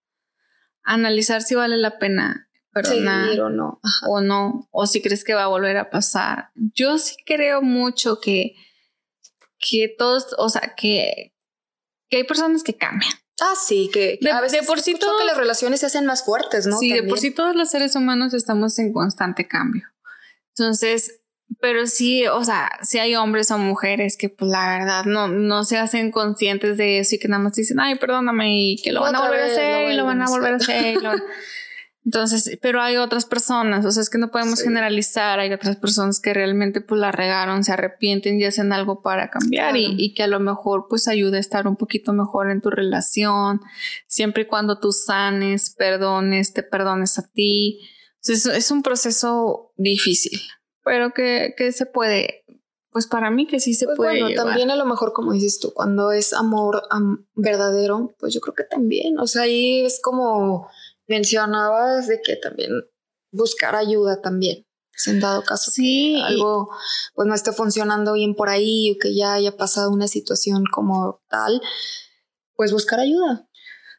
analizar 0.84 1.42
si 1.42 1.56
vale 1.56 1.78
la 1.78 1.98
pena 1.98 2.45
perdonar 2.76 3.40
o 3.40 3.50
no. 3.50 3.80
o 4.06 4.20
no, 4.20 4.68
o 4.70 4.86
si 4.86 5.02
crees 5.02 5.24
que 5.24 5.34
va 5.34 5.46
a 5.46 5.48
volver 5.48 5.78
a 5.78 5.90
pasar. 5.90 6.50
Yo 6.56 6.98
sí 6.98 7.16
creo 7.26 7.62
mucho 7.62 8.20
que, 8.20 8.56
que 9.58 9.96
todos, 9.98 10.36
o 10.38 10.50
sea, 10.50 10.74
que, 10.76 11.34
que 12.10 12.18
hay 12.18 12.24
personas 12.26 12.64
que 12.64 12.76
cambian. 12.76 13.14
Ah, 13.40 13.54
sí, 13.56 13.90
que, 13.94 14.20
de, 14.22 14.30
a 14.30 14.42
veces 14.42 14.68
por 14.68 14.82
sí 14.82 14.94
que 14.94 15.26
las 15.26 15.38
relaciones 15.38 15.80
se 15.80 15.86
hacen 15.86 16.06
más 16.06 16.26
fuertes, 16.26 16.68
¿no? 16.68 16.78
Sí, 16.78 16.92
de 16.92 17.04
por 17.04 17.18
sí 17.18 17.32
todos 17.32 17.56
los 17.56 17.70
seres 17.70 17.96
humanos 17.96 18.34
estamos 18.34 18.78
en 18.78 18.92
constante 18.92 19.48
cambio. 19.48 19.84
Entonces, 20.58 21.22
pero 21.62 21.88
sí, 21.88 22.28
o 22.28 22.44
sea, 22.44 22.70
si 22.82 23.00
hay 23.00 23.16
hombres 23.16 23.52
o 23.52 23.58
mujeres 23.58 24.18
que 24.18 24.28
pues 24.28 24.52
la 24.52 24.78
verdad 24.78 25.06
no, 25.06 25.30
no 25.30 25.64
se 25.64 25.78
hacen 25.78 26.12
conscientes 26.12 26.78
de 26.78 27.00
eso 27.00 27.16
y 27.16 27.20
que 27.20 27.30
nada 27.30 27.44
más 27.44 27.54
dicen, 27.54 27.80
ay, 27.80 27.96
perdóname 27.96 28.54
y 28.54 28.82
que 28.82 28.92
lo 28.92 29.02
van 29.02 29.16
a 29.16 29.22
volver 29.22 29.42
a 29.42 29.46
hacer 29.46 29.92
y 29.92 29.96
lo 29.96 30.06
van 30.06 30.22
a 30.24 30.28
volver 30.28 30.54
a 30.54 30.58
hacer. 30.58 30.98
Entonces, 32.06 32.60
pero 32.62 32.82
hay 32.82 32.98
otras 32.98 33.26
personas, 33.26 33.84
o 33.84 33.92
sea, 33.92 34.04
es 34.04 34.12
que 34.12 34.20
no 34.20 34.30
podemos 34.30 34.62
generalizar, 34.62 35.40
hay 35.40 35.52
otras 35.52 35.76
personas 35.78 36.20
que 36.20 36.36
realmente 36.36 36.80
pues 36.80 37.02
la 37.02 37.12
regaron, 37.12 37.64
se 37.64 37.72
arrepienten 37.72 38.40
y 38.40 38.46
hacen 38.46 38.72
algo 38.74 39.02
para 39.02 39.32
cambiar 39.32 39.76
y, 39.76 39.96
y, 39.98 40.14
que 40.14 40.22
a 40.22 40.28
lo 40.28 40.40
mejor 40.40 40.86
pues 40.88 41.08
ayuda 41.08 41.38
a 41.38 41.40
estar 41.40 41.68
un 41.68 41.78
poquito 41.78 42.14
mejor 42.14 42.52
en 42.52 42.62
tu 42.62 42.70
relación, 42.70 43.60
siempre 44.06 44.44
y 44.44 44.46
cuando 44.46 44.80
tú 44.80 44.92
sanes, 44.92 45.72
perdones, 45.72 46.54
te 46.54 46.62
perdones 46.62 47.18
a 47.18 47.28
ti. 47.28 47.80
Entonces, 48.22 48.54
es 48.56 48.70
un 48.70 48.84
proceso 48.84 49.74
difícil, 49.76 50.40
pero 50.84 51.12
que, 51.12 51.56
que 51.58 51.72
se 51.72 51.88
puede, 51.88 52.46
pues 52.92 53.08
para 53.08 53.32
mí 53.32 53.48
que 53.48 53.60
sí 53.60 53.74
se 53.74 53.88
pues 53.88 53.98
puede. 53.98 54.22
Bueno, 54.22 54.44
también 54.44 54.70
a 54.70 54.76
lo 54.76 54.86
mejor 54.86 55.12
como 55.12 55.34
dices 55.34 55.60
tú, 55.60 55.74
cuando 55.74 56.12
es 56.12 56.34
amor 56.34 56.84
verdadero, 57.34 58.16
pues 58.20 58.32
yo 58.32 58.42
creo 58.42 58.54
que 58.54 58.64
también, 58.64 59.18
o 59.18 59.26
sea, 59.26 59.42
ahí 59.42 59.84
es 59.84 60.00
como 60.04 60.70
mencionabas 61.08 62.08
de 62.08 62.22
que 62.22 62.36
también 62.36 62.72
buscar 63.32 63.76
ayuda 63.76 64.22
también. 64.22 64.66
Si 64.98 65.10
en 65.12 65.20
dado 65.20 65.44
caso 65.44 65.72
sí. 65.72 66.22
algo 66.24 66.70
pues 67.16 67.28
no 67.28 67.36
esté 67.36 67.52
funcionando 67.52 68.14
bien 68.14 68.34
por 68.34 68.48
ahí 68.48 68.92
o 68.92 68.98
que 69.00 69.14
ya 69.14 69.34
haya 69.34 69.58
pasado 69.58 69.92
una 69.92 70.08
situación 70.08 70.64
como 70.72 71.22
tal, 71.30 71.62
pues 72.56 72.72
buscar 72.72 73.00
ayuda. 73.00 73.48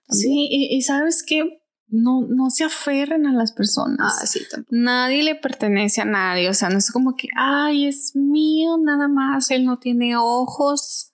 Sí, 0.09 0.49
y, 0.51 0.81
sabes 0.83 1.25
que 1.27 1.61
no, 1.89 2.23
no 2.29 2.51
se 2.51 2.65
aferren 2.65 3.27
a 3.27 3.33
las 3.33 3.53
personas. 3.53 4.19
Ah, 4.21 4.27
sí, 4.27 4.41
Nadie 4.71 5.25
le 5.25 5.35
pertenece 5.35 6.01
a 6.01 6.05
nadie. 6.05 6.49
O 6.49 6.55
sea, 6.55 6.69
no 6.69 6.79
es 6.79 6.93
como 6.93 7.17
que, 7.17 7.29
ay, 7.37 7.87
es 7.87 8.13
mío 8.15 8.79
nada 8.81 9.09
más. 9.09 9.51
Él 9.51 9.65
no 9.65 9.79
tiene 9.79 10.17
ojos, 10.17 11.13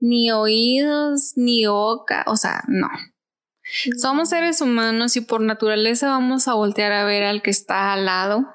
ni 0.00 0.32
oídos, 0.32 1.34
ni 1.36 1.66
boca. 1.66 2.24
O 2.26 2.36
sea, 2.36 2.64
no. 2.66 2.88
Somos 3.98 4.30
seres 4.30 4.60
humanos 4.60 5.16
y 5.16 5.20
por 5.20 5.40
naturaleza 5.40 6.08
vamos 6.08 6.48
a 6.48 6.54
voltear 6.54 6.92
a 6.92 7.04
ver 7.04 7.24
al 7.24 7.42
que 7.42 7.50
está 7.50 7.92
al 7.92 8.06
lado. 8.06 8.46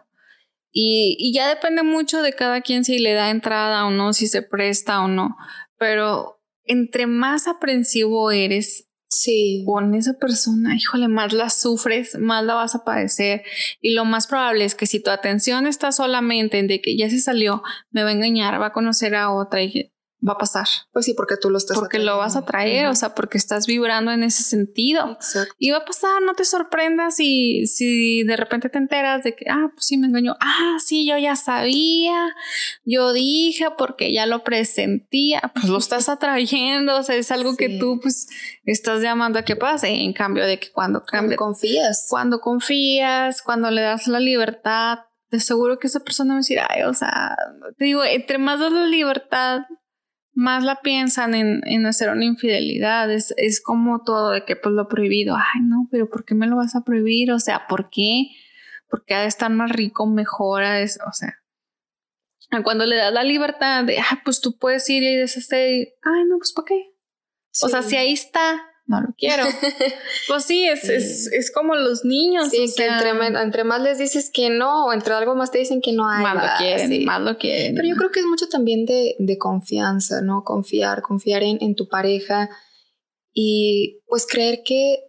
Y, 0.72 1.18
y, 1.20 1.34
ya 1.34 1.50
depende 1.50 1.84
mucho 1.84 2.22
de 2.22 2.32
cada 2.32 2.62
quien 2.62 2.86
si 2.86 2.98
le 3.00 3.14
da 3.14 3.30
entrada 3.30 3.86
o 3.86 3.92
no, 3.92 4.14
si 4.14 4.28
se 4.28 4.42
presta 4.42 5.02
o 5.02 5.10
no. 5.10 5.36
Pero 5.78 6.42
entre 6.64 7.08
más 7.08 7.48
aprensivo 7.48 8.32
eres 8.32 8.88
sí. 9.12 9.64
con 9.66 9.94
esa 9.94 10.14
persona, 10.14 10.76
híjole, 10.76 11.08
más 11.08 11.34
la 11.34 11.50
sufres, 11.50 12.18
más 12.18 12.44
la 12.44 12.56
vas 12.56 12.76
a 12.76 12.84
padecer. 12.84 13.44
Y 13.82 13.94
lo 13.94 14.06
más 14.06 14.28
probable 14.28 14.66
es 14.66 14.76
que 14.76 14.88
si 14.88 15.02
tu 15.02 15.12
atención 15.12 15.68
está 15.68 15.92
solamente 15.92 16.60
en 16.60 16.68
de 16.68 16.82
que 16.82 16.98
ya 16.98 17.10
se 17.10 17.20
salió, 17.20 17.62
me 17.92 18.04
va 18.04 18.10
a 18.10 18.14
engañar, 18.14 18.60
va 18.62 18.68
a 18.68 18.74
conocer 18.74 19.16
a 19.16 19.32
otra 19.32 19.62
y 19.62 19.92
va 20.28 20.34
a 20.34 20.38
pasar. 20.38 20.68
Pues 20.92 21.06
sí, 21.06 21.14
porque 21.14 21.36
tú 21.38 21.50
lo 21.50 21.58
estás 21.58 21.78
Porque 21.78 22.00
lo 22.00 22.18
vas 22.18 22.36
a 22.36 22.46
traer, 22.46 22.88
o 22.88 22.96
sea, 22.96 23.16
porque 23.16 23.38
estás 23.38 23.66
vibrando 23.66 24.12
en 24.12 24.24
ese 24.24 24.44
sentido. 24.44 25.12
Exacto. 25.14 25.54
Y 25.58 25.72
va 25.72 25.80
a 25.80 25.86
pasar, 25.86 26.22
no 26.22 26.34
te 26.34 26.46
sorprendas 26.46 27.16
si, 27.16 27.66
si 27.68 28.24
de 28.24 28.38
repente 28.38 28.70
te 28.70 28.78
enteras 28.78 29.24
de 29.24 29.36
que, 29.36 29.46
ah, 29.50 29.72
pues 29.74 29.86
sí 29.86 29.98
me 29.98 30.08
engañó. 30.08 30.36
Ah, 30.40 30.78
sí, 30.84 31.08
yo 31.08 31.18
ya 31.18 31.36
sabía, 31.36 32.36
yo 32.86 33.14
dije 33.14 33.68
porque 33.78 34.14
ya 34.14 34.26
lo 34.26 34.44
presentía, 34.44 35.52
pues 35.54 35.66
lo 35.66 35.78
estás 35.78 36.10
atrayendo, 36.10 36.98
o 36.98 37.04
sea, 37.04 37.16
es 37.16 37.32
algo 37.32 37.56
que 37.58 37.70
tú 37.80 38.00
pues 38.02 38.28
estás 38.66 39.02
llamando 39.02 39.40
a 39.40 39.44
que 39.44 39.56
pase. 39.56 39.90
En 39.90 40.14
cambio 40.14 40.46
de 40.46 40.60
que 40.60 40.72
cuando 40.72 41.04
cambia, 41.04 41.36
cuando 41.38 41.54
confías. 41.54 42.08
Cuando 42.10 42.40
confías, 42.40 43.42
cuando 43.42 43.72
le 43.72 43.82
das 43.82 44.08
la 44.08 44.20
libertad, 44.20 45.00
de 45.32 45.40
seguro 45.40 45.80
que 45.80 45.88
esa 45.88 46.02
persona 46.02 46.34
a 46.34 46.38
decir, 46.38 46.60
ay, 46.60 46.84
o 46.84 46.94
sea, 46.94 47.38
te 47.78 47.86
digo, 47.86 48.04
entre 48.04 48.38
más 48.38 48.60
das 48.60 48.72
la 48.72 48.86
libertad, 48.86 49.62
más 50.34 50.64
la 50.64 50.82
piensan 50.82 51.36
en, 51.36 51.62
en 51.66 51.86
hacer 51.86 52.10
una 52.10 52.26
infidelidad. 52.26 53.12
Es, 53.12 53.34
es, 53.38 53.62
como 53.62 54.04
todo 54.04 54.32
de 54.32 54.46
que 54.46 54.56
pues 54.56 54.74
lo 54.74 54.88
prohibido. 54.88 55.36
Ay, 55.36 55.62
no, 55.64 55.88
pero 55.92 56.10
¿por 56.10 56.26
qué 56.26 56.36
me 56.36 56.48
lo 56.48 56.58
vas 56.58 56.76
a 56.76 56.84
prohibir? 56.84 57.32
O 57.32 57.40
sea, 57.40 57.68
¿por 57.68 57.90
qué? 57.90 58.28
Porque 58.90 59.14
ha 59.14 59.22
de 59.22 59.28
estar 59.28 59.50
más 59.52 59.72
rico, 59.72 60.06
mejor, 60.08 60.64
o 60.64 61.14
sea. 61.14 61.38
Cuando 62.64 62.86
le 62.86 62.98
das 62.98 63.14
la 63.14 63.24
libertad 63.24 63.86
de, 63.86 64.00
ah, 64.00 64.22
pues 64.26 64.42
tú 64.42 64.58
puedes 64.58 64.90
ir 64.90 65.04
y 65.04 65.16
deshacer, 65.16 65.88
ay, 66.04 66.24
no, 66.28 66.38
pues 66.38 66.52
¿para 66.52 66.66
qué? 66.66 66.92
O 67.62 67.70
sea, 67.70 67.82
si 67.82 67.96
ahí 67.96 68.12
está, 68.12 68.71
no 68.92 69.02
lo 69.02 69.14
quiero. 69.18 69.44
pues 70.28 70.44
sí, 70.44 70.68
es, 70.68 70.88
Es, 70.88 71.28
es, 71.32 71.52
como 71.52 71.76
los 71.76 72.04
niños. 72.04 72.50
Sí, 72.50 72.72
que 72.76 72.86
entre, 72.86 73.64
más 73.64 73.82
les 73.82 73.98
dices 73.98 74.30
que 74.32 74.50
no, 74.50 74.86
o 74.86 74.94
entre 74.94 75.14
algo 75.14 75.34
más 75.34 75.50
te 75.50 75.60
dicen 75.60 75.82
que 75.82 75.94
no 75.94 76.08
hay. 76.08 76.22
Más 76.22 76.36
lo 76.36 76.50
quieren, 76.58 77.06
más 77.06 77.22
lo 77.22 77.38
quieren. 77.38 77.76
Pero 77.76 77.88
yo 77.88 77.96
creo 77.96 78.12
que 78.12 78.20
es 78.20 78.26
mucho 78.26 78.50
también 78.50 78.86
de, 78.86 79.16
de 79.18 79.38
confianza, 79.38 80.22
¿no? 80.22 80.44
Confiar, 80.44 81.02
confiar 81.02 81.42
en, 81.42 81.58
en, 81.62 81.76
tu 81.76 81.88
pareja 81.88 82.50
y 83.34 84.02
pues 84.08 84.28
creer 84.28 84.62
que, 84.66 85.00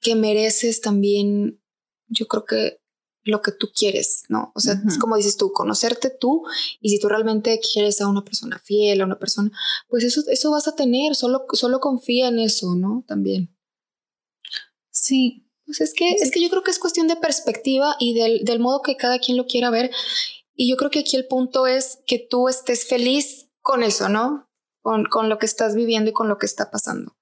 que 0.00 0.14
mereces 0.14 0.80
también, 0.80 1.60
yo 2.06 2.26
creo 2.26 2.44
que 2.44 2.81
lo 3.24 3.40
que 3.40 3.52
tú 3.52 3.70
quieres, 3.74 4.24
¿no? 4.28 4.52
O 4.54 4.60
sea, 4.60 4.74
es 4.86 4.98
como 4.98 5.16
dices 5.16 5.36
tú, 5.36 5.52
conocerte 5.52 6.10
tú 6.10 6.44
y 6.80 6.90
si 6.90 6.98
tú 6.98 7.08
realmente 7.08 7.60
quieres 7.60 8.00
a 8.00 8.08
una 8.08 8.24
persona 8.24 8.58
fiel, 8.58 9.00
a 9.00 9.04
una 9.04 9.18
persona, 9.18 9.50
pues 9.88 10.04
eso, 10.04 10.22
eso 10.28 10.50
vas 10.50 10.66
a 10.66 10.74
tener, 10.74 11.14
solo, 11.14 11.46
solo 11.52 11.80
confía 11.80 12.28
en 12.28 12.38
eso, 12.38 12.74
¿no? 12.74 13.04
También. 13.06 13.56
Sí. 14.90 15.46
Pues 15.64 15.80
es 15.80 15.94
que, 15.94 16.10
es 16.10 16.30
que 16.30 16.42
yo 16.42 16.50
creo 16.50 16.62
que 16.62 16.72
es 16.72 16.78
cuestión 16.78 17.06
de 17.06 17.16
perspectiva 17.16 17.96
y 18.00 18.14
del, 18.14 18.44
del 18.44 18.58
modo 18.58 18.82
que 18.82 18.96
cada 18.96 19.18
quien 19.20 19.36
lo 19.36 19.46
quiera 19.46 19.70
ver. 19.70 19.90
Y 20.54 20.68
yo 20.68 20.76
creo 20.76 20.90
que 20.90 21.00
aquí 21.00 21.16
el 21.16 21.26
punto 21.26 21.66
es 21.66 22.00
que 22.06 22.18
tú 22.18 22.48
estés 22.48 22.86
feliz 22.86 23.48
con 23.60 23.82
eso, 23.82 24.08
¿no? 24.08 24.50
Con, 24.82 25.04
con 25.04 25.28
lo 25.28 25.38
que 25.38 25.46
estás 25.46 25.76
viviendo 25.76 26.10
y 26.10 26.12
con 26.12 26.28
lo 26.28 26.38
que 26.38 26.46
está 26.46 26.70
pasando. 26.70 27.16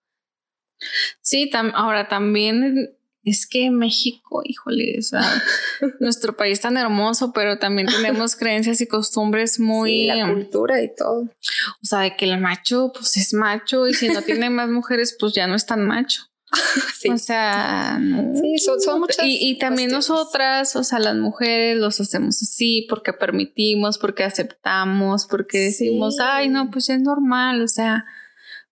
Sí, 1.20 1.50
ahora 1.74 2.08
también 2.08 2.96
es 3.22 3.46
que 3.46 3.70
México, 3.70 4.42
híjole, 4.44 4.96
o 4.98 5.02
sea, 5.02 5.20
nuestro 6.00 6.36
país 6.36 6.60
tan 6.60 6.76
hermoso, 6.76 7.32
pero 7.32 7.58
también 7.58 7.88
tenemos 7.88 8.36
creencias 8.36 8.80
y 8.80 8.86
costumbres 8.86 9.60
muy... 9.60 10.06
la 10.06 10.32
cultura 10.32 10.82
y 10.82 10.94
todo. 10.94 11.22
O 11.22 11.84
sea, 11.84 12.00
de 12.00 12.16
que 12.16 12.24
el 12.24 12.40
macho, 12.40 12.92
pues 12.94 13.16
es 13.16 13.34
macho 13.34 13.86
y 13.86 13.94
si 13.94 14.08
no 14.08 14.22
tiene 14.22 14.48
más 14.48 14.70
mujeres, 14.70 15.16
pues 15.18 15.34
ya 15.34 15.46
no 15.46 15.54
es 15.54 15.66
tan 15.66 15.86
macho. 15.86 16.22
O 17.12 17.16
sea, 17.16 17.98
sí, 18.34 18.58
son, 18.58 19.00
muchas. 19.00 19.24
Y, 19.24 19.50
y 19.50 19.58
también 19.58 19.90
nosotras, 19.90 20.76
o 20.76 20.84
sea, 20.84 20.98
las 20.98 21.16
mujeres 21.16 21.78
los 21.78 22.00
hacemos 22.00 22.42
así 22.42 22.86
porque 22.90 23.12
permitimos, 23.12 23.98
porque 23.98 24.24
aceptamos, 24.24 25.26
porque 25.26 25.60
decimos, 25.60 26.18
ay, 26.20 26.48
no, 26.48 26.70
pues 26.70 26.90
es 26.90 27.00
normal, 27.00 27.62
o 27.62 27.68
sea, 27.68 28.04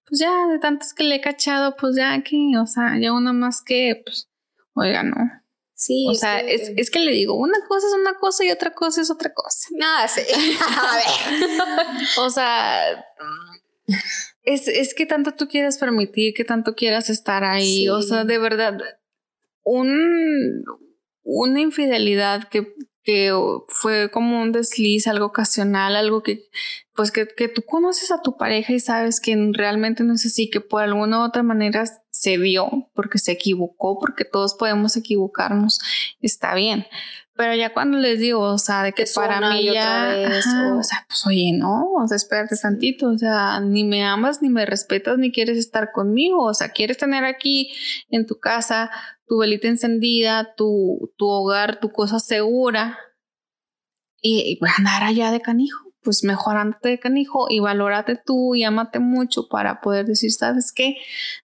pues 0.06 0.20
ya 0.20 0.46
de 0.48 0.58
tantas 0.58 0.92
que 0.92 1.04
le 1.04 1.16
he 1.16 1.20
cachado, 1.20 1.76
pues 1.76 1.96
ya 1.96 2.22
que, 2.22 2.36
o 2.60 2.66
sea, 2.66 2.98
ya 3.00 3.12
una 3.12 3.32
más 3.32 3.62
que, 3.62 4.02
pues 4.04 4.28
Oiga, 4.78 5.02
no. 5.02 5.16
Sí. 5.74 6.06
O 6.08 6.14
sea, 6.14 6.40
es, 6.40 6.72
es, 6.76 6.90
que 6.90 6.98
le 6.98 7.12
digo, 7.12 7.34
una 7.34 7.58
cosa 7.68 7.86
es 7.86 7.92
una 7.92 8.14
cosa 8.14 8.44
y 8.44 8.50
otra 8.50 8.74
cosa 8.74 9.00
es 9.00 9.10
otra 9.10 9.32
cosa. 9.32 9.68
Ah, 9.82 10.08
sí. 10.08 10.22
A 10.60 10.96
ver. 10.96 12.08
o 12.18 12.30
sea, 12.30 13.06
es, 14.42 14.66
es, 14.66 14.94
que 14.94 15.06
tanto 15.06 15.34
tú 15.34 15.46
quieres 15.46 15.78
permitir, 15.78 16.34
que 16.34 16.44
tanto 16.44 16.74
quieras 16.74 17.10
estar 17.10 17.44
ahí. 17.44 17.88
O 17.88 18.02
sea, 18.02 18.24
de 18.24 18.38
verdad, 18.38 18.80
un, 19.62 20.64
una 21.22 21.60
infidelidad 21.60 22.48
que, 22.48 22.74
que 23.04 23.32
fue 23.68 24.10
como 24.10 24.42
un 24.42 24.50
desliz, 24.50 25.06
algo 25.06 25.26
ocasional, 25.26 25.94
algo 25.94 26.24
que, 26.24 26.48
pues 26.96 27.12
que, 27.12 27.28
que 27.28 27.46
tú 27.46 27.62
conoces 27.62 28.10
a 28.10 28.20
tu 28.20 28.36
pareja 28.36 28.72
y 28.72 28.80
sabes 28.80 29.20
que 29.20 29.36
realmente 29.52 30.02
no 30.02 30.14
es 30.14 30.26
así, 30.26 30.50
que 30.50 30.60
por 30.60 30.82
alguna 30.82 31.20
u 31.20 31.24
otra 31.24 31.44
manera 31.44 31.84
se 32.18 32.36
dio 32.36 32.90
porque 32.94 33.18
se 33.18 33.30
equivocó, 33.30 33.96
porque 34.00 34.24
todos 34.24 34.54
podemos 34.54 34.96
equivocarnos, 34.96 35.78
está 36.20 36.56
bien. 36.56 36.84
Pero 37.36 37.54
ya 37.54 37.72
cuando 37.72 37.96
les 37.96 38.18
digo, 38.18 38.40
o 38.40 38.58
sea, 38.58 38.82
de 38.82 38.92
que 38.92 39.04
para 39.14 39.52
mí 39.52 39.66
ya, 39.72 40.16
o... 40.76 40.82
sea, 40.82 41.04
pues 41.06 41.24
oye, 41.28 41.52
no, 41.52 41.92
o 41.92 42.08
sea, 42.08 42.16
espérate 42.16 42.56
tantito, 42.56 43.10
o 43.10 43.16
sea, 43.16 43.60
ni 43.60 43.84
me 43.84 44.04
amas, 44.04 44.42
ni 44.42 44.48
me 44.48 44.66
respetas, 44.66 45.16
ni 45.16 45.30
quieres 45.30 45.58
estar 45.58 45.92
conmigo, 45.92 46.42
o 46.44 46.54
sea, 46.54 46.70
quieres 46.70 46.98
tener 46.98 47.24
aquí 47.24 47.72
en 48.08 48.26
tu 48.26 48.40
casa 48.40 48.90
tu 49.28 49.38
velita 49.38 49.68
encendida, 49.68 50.56
tu, 50.56 51.12
tu 51.16 51.28
hogar, 51.28 51.78
tu 51.78 51.92
cosa 51.92 52.18
segura, 52.18 52.98
y, 54.20 54.58
y 54.60 54.66
andar 54.76 55.04
allá 55.04 55.30
de 55.30 55.40
canijo 55.40 55.87
pues 56.08 56.24
mejorándote 56.24 56.88
de 56.88 56.98
canijo 56.98 57.48
y 57.50 57.60
valórate 57.60 58.16
tú 58.16 58.54
y 58.54 58.64
amate 58.64 58.98
mucho 58.98 59.46
para 59.46 59.82
poder 59.82 60.06
decir, 60.06 60.32
¿sabes 60.32 60.72
qué? 60.72 60.96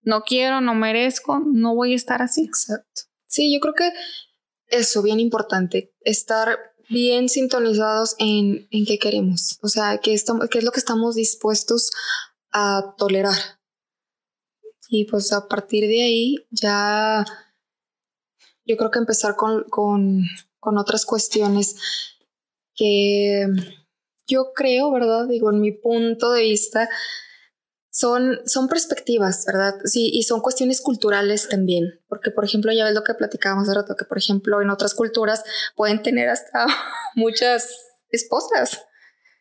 No 0.03 0.23
quiero, 0.23 0.63
no 0.63 0.75
merezco, 0.75 1.39
no 1.39 1.75
voy 1.75 1.93
a 1.93 1.97
estar 1.97 2.23
así. 2.23 2.45
Exacto. 2.47 3.03
Sí, 3.27 3.53
yo 3.53 3.61
creo 3.61 3.75
que 3.75 3.93
eso, 4.69 5.03
bien 5.03 5.21
importante, 5.21 5.93
estar 6.01 6.59
bien 6.89 7.29
sintonizados 7.29 8.17
en, 8.19 8.67
en 8.71 8.87
qué 8.87 8.99
queremos, 8.99 9.59
o 9.61 9.69
sea, 9.69 9.99
qué, 9.99 10.15
estamos, 10.15 10.49
qué 10.49 10.61
es 10.61 10.65
lo 10.65 10.73
que 10.73 10.81
estamos 10.81 11.15
dispuestos 11.15 11.91
a 12.51 12.95
tolerar. 12.97 13.37
Y 14.89 15.05
pues 15.05 15.31
a 15.35 15.47
partir 15.47 15.87
de 15.89 16.05
ahí 16.05 16.47
ya 16.51 17.27
yo 18.65 18.79
creo 18.79 18.91
que 18.91 18.99
empezar 18.99 19.37
con, 19.37 19.65
con, 19.65 20.23
con 20.59 20.79
otras 20.79 21.05
cuestiones 21.05 21.77
que 22.75 23.47
yo 24.27 24.53
creo, 24.55 24.91
¿verdad? 24.93 25.27
Digo, 25.29 25.51
en 25.51 25.61
mi 25.61 25.73
punto 25.73 26.33
de 26.33 26.43
vista, 26.43 26.89
son, 27.91 28.41
son 28.45 28.69
perspectivas, 28.69 29.45
¿verdad? 29.47 29.75
Sí, 29.85 30.11
y 30.13 30.25
son 30.25 30.41
cuestiones 30.41 30.81
culturales 30.81 31.49
también, 31.49 32.01
porque 32.09 32.33
por 32.33 32.45
ejemplo, 32.45 32.73
ya 32.73 32.85
ves 32.85 32.95
lo 32.95 33.05
que 33.05 33.15
platicábamos 33.15 33.69
hace 33.69 33.79
rato, 33.79 33.95
que 33.95 34.05
por 34.05 34.19
ejemplo 34.19 34.61
en 34.61 34.71
otras 34.71 34.95
culturas 34.95 35.45
pueden 35.77 36.03
tener 36.03 36.29
hasta 36.29 36.67
muchas 37.15 37.71
esposas. 38.11 38.83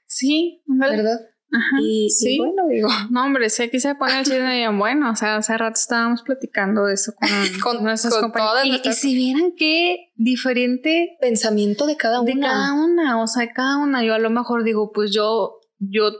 Sí, 0.05 0.61
¿verdad? 0.67 1.19
Ajá, 1.53 1.77
y, 1.81 2.09
sí. 2.09 2.39
bueno, 2.39 2.67
digo. 2.67 2.87
No, 3.11 3.25
hombre, 3.25 3.49
sí, 3.49 3.63
aquí 3.63 3.79
se 3.79 3.93
pone 3.93 4.19
el 4.19 4.25
chisme 4.25 4.55
bien 4.55 4.79
bueno. 4.79 5.11
O 5.11 5.15
sea, 5.15 5.35
hace 5.35 5.55
rato 5.55 5.79
estábamos 5.79 6.23
platicando 6.23 6.87
eso 6.87 7.13
con, 7.13 7.29
con 7.61 7.83
nuestras 7.83 8.15
compañeras. 8.15 8.81
Y, 8.83 8.93
si 8.93 9.15
vieran 9.15 9.53
qué 9.55 10.11
diferente 10.15 11.15
pensamiento 11.21 11.85
de 11.85 11.95
cada 11.95 12.21
una. 12.21 12.33
De 12.33 12.39
cada 12.39 12.73
una, 12.73 13.21
o 13.21 13.27
sea, 13.27 13.45
de 13.45 13.53
cada 13.53 13.77
una. 13.77 14.03
Yo 14.03 14.15
a 14.15 14.19
lo 14.19 14.31
mejor 14.31 14.63
digo, 14.63 14.91
pues 14.91 15.11
yo, 15.13 15.59
yo, 15.77 16.11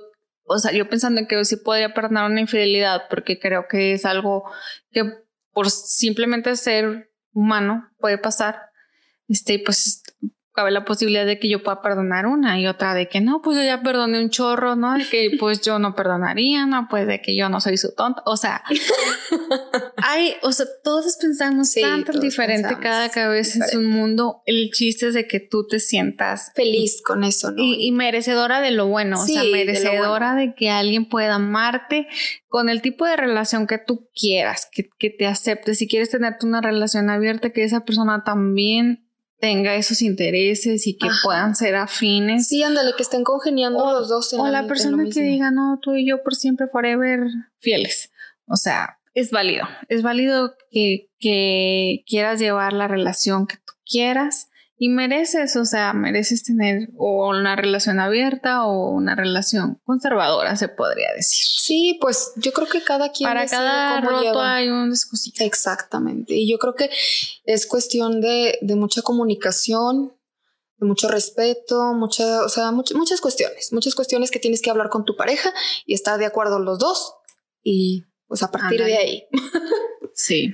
o 0.44 0.60
sea, 0.60 0.72
yo 0.72 0.88
pensando 0.88 1.20
en 1.20 1.28
que 1.28 1.44
sí 1.46 1.58
podría 1.58 1.96
perdonar 1.96 2.30
una 2.30 2.42
infidelidad, 2.42 3.04
porque 3.10 3.40
creo 3.40 3.66
que 3.68 3.94
es 3.94 4.06
algo 4.06 4.44
que 4.92 5.04
por 5.52 5.72
simplemente 5.72 6.56
ser 6.56 7.12
humano 7.32 7.90
puede 7.98 8.20
pasar. 8.20 8.60
Este, 9.28 9.58
pues 9.66 10.03
cabe 10.54 10.70
la 10.70 10.86
posibilidad 10.86 11.26
de 11.26 11.40
que 11.40 11.50
yo 11.50 11.64
pueda 11.64 11.82
perdonar 11.82 12.28
una 12.28 12.60
y 12.60 12.68
otra 12.68 12.94
de 12.94 13.10
que 13.10 13.22
no, 13.22 13.42
pues 13.42 13.58
yo 13.58 13.64
ya 13.64 13.82
perdoné 13.82 14.22
un 14.22 14.30
chorro, 14.30 14.76
¿no? 14.76 14.94
De 14.94 15.06
que 15.06 15.32
pues 15.40 15.62
yo 15.62 15.80
no 15.80 15.96
perdonaría, 15.96 16.66
¿no? 16.66 16.88
Pues 16.90 17.08
de 17.08 17.22
que 17.22 17.36
yo 17.36 17.50
no 17.50 17.60
soy 17.60 17.78
su 17.78 17.94
tonta. 17.96 18.22
O 18.26 18.38
sea, 18.38 18.64
hay, 19.98 20.36
o 20.44 20.52
sea, 20.52 20.68
todos 20.84 21.18
pensamos 21.18 21.72
sí, 21.72 21.82
tanto 21.82 22.20
diferente, 22.20 22.78
cada 22.80 23.10
cabeza 23.10 23.66
es 23.66 23.76
un 23.76 23.88
mundo. 23.88 24.44
El 24.46 24.70
chiste 24.72 25.08
es 25.08 25.16
de 25.16 25.28
que 25.28 25.40
tú 25.40 25.66
te 25.68 25.80
sientas 25.80 26.52
feliz 26.56 27.02
con 27.02 27.24
eso, 27.24 27.52
¿no? 27.52 27.64
Y, 27.64 27.92
merecedora 27.92 28.62
de 28.62 28.72
lo 28.72 28.88
bueno, 28.88 29.20
o 29.20 29.26
sea, 29.26 29.44
merecedora 29.44 30.36
de, 30.36 30.54
que 30.56 30.70
alguien 30.70 31.10
pueda 31.10 31.36
amarte 31.36 32.08
con 32.48 32.70
el 32.70 32.82
tipo 32.82 33.06
de 33.06 33.16
relación 33.16 33.66
que 33.66 33.80
tú 33.80 34.10
quieras, 34.14 34.68
que, 34.72 34.88
que 35.00 35.10
te 35.10 35.26
acepte. 35.26 35.74
Si 35.74 35.88
quieres 35.88 36.10
tenerte 36.10 36.46
una 36.46 36.62
relación 36.62 37.10
abierta, 37.10 37.50
que 37.50 37.64
esa 37.64 37.86
persona 37.86 38.24
también 38.24 39.04
tenga 39.40 39.76
esos 39.76 40.02
intereses 40.02 40.88
y 40.88 40.98
que 40.98 41.10
puedan 41.24 41.56
ser 41.56 41.76
afines. 41.76 42.48
Sí, 42.48 42.64
ándale, 42.64 42.94
que 42.96 43.04
estén 43.04 43.24
congeniando 43.24 43.92
los 43.92 44.10
dos. 44.10 44.32
En 44.34 44.40
o 44.40 44.48
la, 44.48 44.68
persona 44.68 45.04
que 45.04 45.22
diga, 45.22 45.52
no, 45.52 45.80
tú 45.82 45.96
y 45.96 46.08
yo 46.08 46.24
por 46.24 46.36
siempre, 46.36 46.68
forever, 46.68 47.28
fieles. 47.60 48.12
O 48.46 48.56
sea, 48.56 49.00
es 49.14 49.32
válido. 49.32 49.68
Es 49.90 50.02
válido 50.02 50.56
que, 50.72 51.10
que 51.20 52.04
quieras 52.08 52.40
llevar 52.40 52.74
la 52.74 52.88
relación 52.88 53.48
que 53.48 53.58
tú 53.58 53.74
quieras 53.86 54.50
y 54.76 54.90
mereces, 54.90 55.56
o 55.56 55.66
sea, 55.66 55.94
mereces 55.94 56.44
tener 56.44 56.90
o 56.98 57.30
una 57.30 57.56
relación 57.56 58.00
abierta 58.00 58.66
o 58.66 58.92
una 58.92 59.16
relación 59.16 59.80
conservadora, 59.86 60.56
se 60.56 60.68
podría 60.68 61.08
decir. 61.16 61.46
Sí, 61.58 61.98
pues 62.02 62.34
yo 62.38 62.52
creo 62.54 62.68
que 62.68 62.82
cada 62.84 63.12
quien. 63.12 63.30
Para 63.30 63.46
cada 63.46 64.02
roto 64.02 64.42
hay 64.42 64.70
un. 64.70 64.92
Exactamente. 65.40 66.34
Y 66.34 66.52
yo 66.52 66.58
creo 66.58 66.76
que 66.76 66.90
es 67.46 67.68
cuestión 67.68 68.20
de, 68.20 68.58
de 68.62 68.76
mucha 68.76 69.02
comunicación, 69.04 70.14
de 70.78 70.88
mucho 70.88 71.08
respeto, 71.08 71.94
mucha, 71.94 72.44
o 72.44 72.50
sea, 72.50 72.72
muchas 72.72 73.22
cuestiones, 73.22 73.72
muchas 73.72 73.96
cuestiones 73.96 74.32
que 74.32 74.40
tienes 74.40 74.62
que 74.62 74.70
hablar 74.70 74.90
con 74.90 75.06
tu 75.06 75.16
pareja 75.16 75.54
y 75.86 75.94
estar 75.94 76.18
de 76.18 76.26
acuerdo 76.26 76.60
los 76.60 76.80
dos. 76.80 77.14
Y 77.62 78.04
pues 78.28 78.44
a 78.44 78.52
partir 78.52 78.84
de 78.84 78.98
ahí. 78.98 79.28
Sí. 80.16 80.54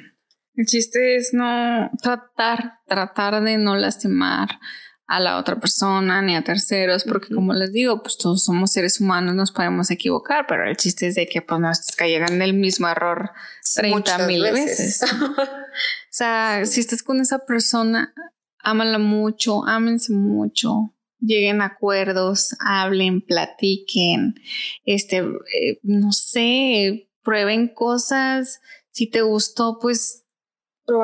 El 0.60 0.66
chiste 0.66 1.16
es 1.16 1.34
no 1.34 1.90
tratar, 2.02 2.82
tratar 2.86 3.42
de 3.42 3.58
no 3.58 3.78
lastimar 3.78 4.60
a 5.08 5.22
la 5.22 5.38
otra 5.38 5.58
persona 5.58 6.22
ni 6.22 6.36
a 6.36 6.44
terceros, 6.44 7.06
porque 7.06 7.34
como 7.34 7.54
les 7.54 7.72
digo, 7.72 8.04
pues 8.04 8.18
todos 8.18 8.44
somos 8.44 8.74
seres 8.74 9.00
humanos, 9.00 9.36
nos 9.36 9.54
podemos 9.54 9.90
equivocar, 9.90 10.48
pero 10.50 10.70
el 10.70 10.76
chiste 10.76 11.08
es 11.08 11.16
de 11.16 11.28
que 11.28 11.42
pues 11.42 11.62
no 11.62 11.72
caigan 11.96 12.34
en 12.34 12.42
el 12.42 12.56
mismo 12.56 12.90
error 12.90 13.32
30 13.74 14.28
mil 14.28 14.42
veces. 14.42 15.02
o 15.38 15.46
sea, 16.10 16.66
si 16.66 16.82
estás 16.82 17.04
con 17.04 17.22
esa 17.22 17.46
persona, 17.46 18.14
ámala 18.58 18.98
mucho, 18.98 19.66
ámense 19.66 20.12
mucho, 20.12 20.94
lleguen 21.22 21.62
a 21.62 21.68
acuerdos, 21.68 22.54
hablen, 22.60 23.22
platiquen, 23.22 24.36
este, 24.84 25.20
eh, 25.20 25.80
no 25.84 26.12
sé, 26.12 27.10
prueben 27.24 27.70
cosas. 27.70 28.60
Si 28.92 29.10
te 29.10 29.22
gustó, 29.22 29.80
pues 29.80 30.26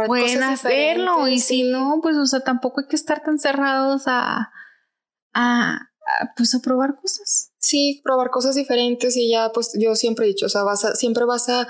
pueden 0.08 0.44
hacerlo 0.44 1.28
y 1.28 1.40
si 1.40 1.64
no, 1.64 2.00
pues, 2.02 2.18
o 2.18 2.26
sea, 2.26 2.42
tampoco 2.42 2.82
hay 2.82 2.88
que 2.88 2.96
estar 2.96 3.24
tan 3.24 3.40
cerrados 3.40 4.04
a, 4.08 4.52
a, 5.34 5.80
pues, 6.36 6.54
a 6.56 6.60
probar 6.60 6.96
cosas. 6.96 7.52
Sí, 7.58 8.02
probar 8.04 8.30
cosas 8.30 8.56
diferentes 8.56 9.16
y 9.18 9.32
ya, 9.32 9.52
pues, 9.52 9.72
yo 9.80 9.96
siempre 9.96 10.26
he 10.26 10.30
dicho, 10.30 10.46
o 10.46 10.50
sea, 10.50 10.64
vas 10.64 10.86
a, 10.86 10.96
siempre 10.96 11.26
vas 11.26 11.50
a 11.50 11.68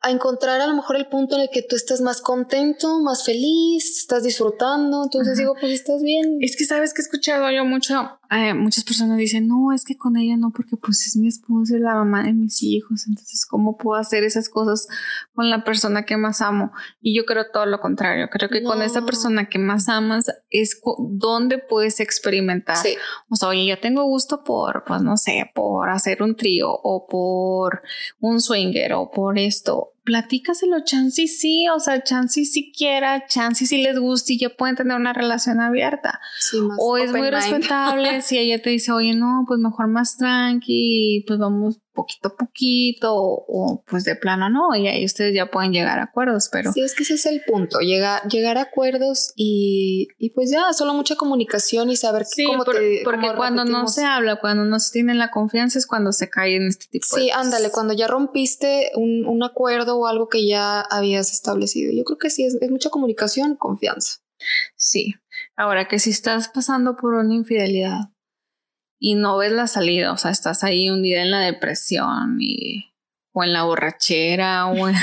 a 0.00 0.10
encontrar 0.12 0.60
a 0.60 0.66
lo 0.68 0.74
mejor 0.74 0.96
el 0.96 1.08
punto 1.08 1.34
en 1.34 1.42
el 1.42 1.50
que 1.50 1.62
tú 1.62 1.74
estás 1.74 2.00
más 2.00 2.22
contento, 2.22 3.00
más 3.00 3.24
feliz, 3.24 3.98
estás 3.98 4.22
disfrutando. 4.22 5.02
Entonces 5.02 5.38
digo, 5.38 5.54
pues 5.58 5.72
estás 5.72 6.02
bien. 6.02 6.38
Es 6.40 6.56
que 6.56 6.64
sabes 6.64 6.94
que 6.94 7.02
he 7.02 7.04
escuchado 7.04 7.50
yo 7.50 7.64
mucho, 7.64 8.18
eh, 8.30 8.54
muchas 8.54 8.84
personas 8.84 9.18
dicen, 9.18 9.48
no, 9.48 9.72
es 9.72 9.84
que 9.84 9.96
con 9.96 10.16
ella 10.16 10.36
no, 10.36 10.52
porque 10.52 10.76
pues 10.76 11.04
es 11.06 11.16
mi 11.16 11.26
esposa, 11.26 11.74
es 11.74 11.80
la 11.80 11.94
mamá 11.94 12.22
de 12.22 12.32
mis 12.32 12.62
hijos. 12.62 13.06
Entonces, 13.08 13.44
¿cómo 13.44 13.76
puedo 13.76 13.98
hacer 13.98 14.22
esas 14.22 14.48
cosas 14.48 14.86
con 15.34 15.50
la 15.50 15.64
persona 15.64 16.04
que 16.04 16.16
más 16.16 16.42
amo? 16.42 16.70
Y 17.00 17.16
yo 17.16 17.24
creo 17.24 17.46
todo 17.52 17.66
lo 17.66 17.80
contrario. 17.80 18.28
Creo 18.30 18.50
que 18.50 18.62
con 18.62 18.82
esa 18.82 19.04
persona 19.04 19.48
que 19.48 19.58
más 19.58 19.88
amas 19.88 20.26
es 20.50 20.80
donde 21.10 21.58
puedes 21.58 21.98
experimentar. 21.98 22.78
O 23.30 23.34
sea, 23.34 23.48
oye, 23.48 23.66
yo 23.66 23.80
tengo 23.80 24.04
gusto 24.04 24.44
por, 24.44 24.84
pues 24.86 25.02
no 25.02 25.16
sé, 25.16 25.50
por 25.54 25.90
hacer 25.90 26.22
un 26.22 26.36
trío 26.36 26.70
o 26.70 27.08
por 27.08 27.82
un 28.20 28.40
swinger 28.40 28.92
o 28.92 29.10
por 29.10 29.38
esto 29.38 29.88
platícaselo, 30.08 30.84
Chansey 30.84 31.28
sí, 31.28 31.68
o 31.68 31.78
sea, 31.78 32.02
Chansey 32.02 32.46
si 32.46 32.72
quiera, 32.72 33.26
Chansey 33.26 33.66
si 33.66 33.82
les 33.82 33.98
gusta 33.98 34.32
y 34.32 34.38
ya 34.38 34.48
pueden 34.48 34.74
tener 34.74 34.96
una 34.96 35.12
relación 35.12 35.60
abierta. 35.60 36.18
o 36.78 36.96
es 36.96 37.12
muy 37.12 37.28
respetable 37.28 38.22
si 38.22 38.38
ella 38.38 38.62
te 38.62 38.70
dice, 38.70 38.90
oye, 38.90 39.14
no, 39.14 39.44
pues 39.46 39.60
mejor 39.60 39.88
más 39.88 40.16
tranqui, 40.16 41.24
pues 41.26 41.38
vamos 41.38 41.78
poquito 41.98 42.28
a 42.28 42.36
poquito 42.36 43.12
o, 43.14 43.82
pues 43.86 44.04
de 44.04 44.14
plano 44.14 44.48
no, 44.48 44.74
y 44.76 44.86
ahí 44.86 45.04
ustedes 45.04 45.34
ya 45.34 45.50
pueden 45.50 45.72
llegar 45.72 45.98
a 45.98 46.04
acuerdos, 46.04 46.48
pero... 46.52 46.72
Sí, 46.72 46.80
es 46.80 46.94
que 46.94 47.02
ese 47.02 47.14
es 47.14 47.26
el 47.26 47.42
punto, 47.44 47.80
llegar, 47.80 48.22
llegar 48.28 48.56
a 48.56 48.62
acuerdos 48.62 49.32
y, 49.34 50.08
y 50.16 50.30
pues 50.30 50.50
ya, 50.50 50.72
solo 50.72 50.94
mucha 50.94 51.16
comunicación 51.16 51.90
y 51.90 51.96
saber 51.96 52.24
cómo 52.46 52.64
te... 52.64 53.02
Porque 53.04 53.32
cuando 53.36 53.64
no 53.64 53.88
se 53.88 54.04
habla, 54.04 54.36
cuando 54.36 54.64
no 54.64 54.78
se 54.78 54.92
tiene 54.92 55.14
la 55.14 55.30
confianza 55.30 55.78
es 55.78 55.86
cuando 55.86 56.12
se 56.12 56.30
cae 56.30 56.56
en 56.56 56.68
este 56.68 56.86
tipo 56.90 57.06
sí, 57.16 57.26
de 57.26 57.32
ándale, 57.32 57.70
cuando 57.70 57.94
ya 57.94 58.06
rompiste 58.06 58.92
un, 58.94 59.26
un, 59.26 59.42
acuerdo 59.42 59.98
o 59.98 60.06
algo 60.06 60.28
que 60.28 60.46
ya 60.46 60.80
habías 60.80 61.32
establecido. 61.32 61.92
Yo 61.92 62.04
creo 62.04 62.18
que 62.18 62.30
sí, 62.30 62.44
es, 62.44 62.56
es 62.60 62.70
mucha 62.70 62.90
comunicación, 62.90 63.56
confianza. 63.56 64.20
Sí. 64.76 65.14
Ahora 65.56 65.88
que 65.88 65.98
si 65.98 66.10
estás 66.10 66.48
pasando 66.48 66.96
por 66.96 67.14
una 67.14 67.34
infidelidad 67.34 68.10
y 68.98 69.14
no 69.14 69.38
ves 69.38 69.52
la 69.52 69.66
salida, 69.66 70.12
o 70.12 70.16
sea, 70.16 70.30
estás 70.30 70.64
ahí 70.64 70.90
un 70.90 71.02
día 71.02 71.22
en 71.22 71.30
la 71.30 71.40
depresión 71.40 72.38
y, 72.40 72.92
o 73.32 73.44
en 73.44 73.52
la 73.52 73.64
borrachera 73.64 74.66
o 74.66 74.88
en... 74.88 74.96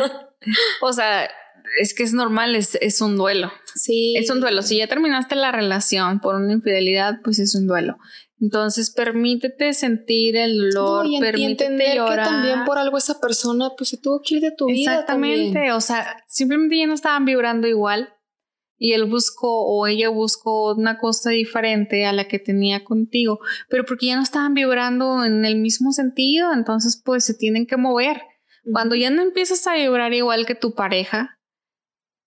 o 0.82 0.92
sea, 0.92 1.28
es 1.80 1.94
que 1.94 2.02
es 2.02 2.12
normal, 2.12 2.54
es, 2.54 2.76
es, 2.80 3.00
un 3.00 3.16
duelo. 3.16 3.50
Sí. 3.74 4.14
Es 4.16 4.30
un 4.30 4.40
duelo. 4.40 4.62
Si 4.62 4.76
ya 4.76 4.86
terminaste 4.86 5.34
la 5.34 5.50
relación 5.50 6.20
por 6.20 6.34
una 6.34 6.52
infidelidad, 6.52 7.20
pues 7.24 7.38
es 7.38 7.54
un 7.54 7.66
duelo. 7.66 7.96
Entonces, 8.40 8.90
permítete 8.90 9.72
sentir 9.72 10.36
el 10.36 10.70
dolor, 10.70 11.06
no, 11.06 11.20
permítete 11.20 11.64
entender 11.64 11.96
llorar. 11.96 12.18
que 12.18 12.24
también 12.24 12.64
por 12.64 12.78
algo 12.78 12.98
esa 12.98 13.20
persona 13.20 13.70
pues 13.76 13.88
se 13.90 13.96
tuvo 13.96 14.20
que 14.22 14.36
ir 14.36 14.42
de 14.42 14.52
tu 14.52 14.66
vida. 14.66 14.92
Exactamente, 14.92 15.72
o 15.72 15.80
sea, 15.80 16.22
simplemente 16.28 16.76
ya 16.76 16.86
no 16.86 16.94
estaban 16.94 17.24
vibrando 17.24 17.66
igual 17.66 18.12
y 18.78 18.92
él 18.92 19.04
buscó 19.04 19.66
o 19.66 19.86
ella 19.86 20.08
buscó 20.08 20.74
una 20.74 20.98
cosa 20.98 21.30
diferente 21.30 22.06
a 22.06 22.12
la 22.12 22.28
que 22.28 22.38
tenía 22.38 22.84
contigo, 22.84 23.40
pero 23.68 23.84
porque 23.84 24.06
ya 24.06 24.16
no 24.16 24.22
estaban 24.22 24.54
vibrando 24.54 25.24
en 25.24 25.44
el 25.44 25.56
mismo 25.56 25.92
sentido, 25.92 26.52
entonces 26.52 27.00
pues 27.04 27.24
se 27.24 27.34
tienen 27.34 27.66
que 27.66 27.76
mover. 27.76 28.22
Cuando 28.72 28.94
ya 28.94 29.10
no 29.10 29.22
empiezas 29.22 29.66
a 29.66 29.74
vibrar 29.74 30.12
igual 30.14 30.46
que 30.46 30.54
tu 30.54 30.74
pareja, 30.74 31.38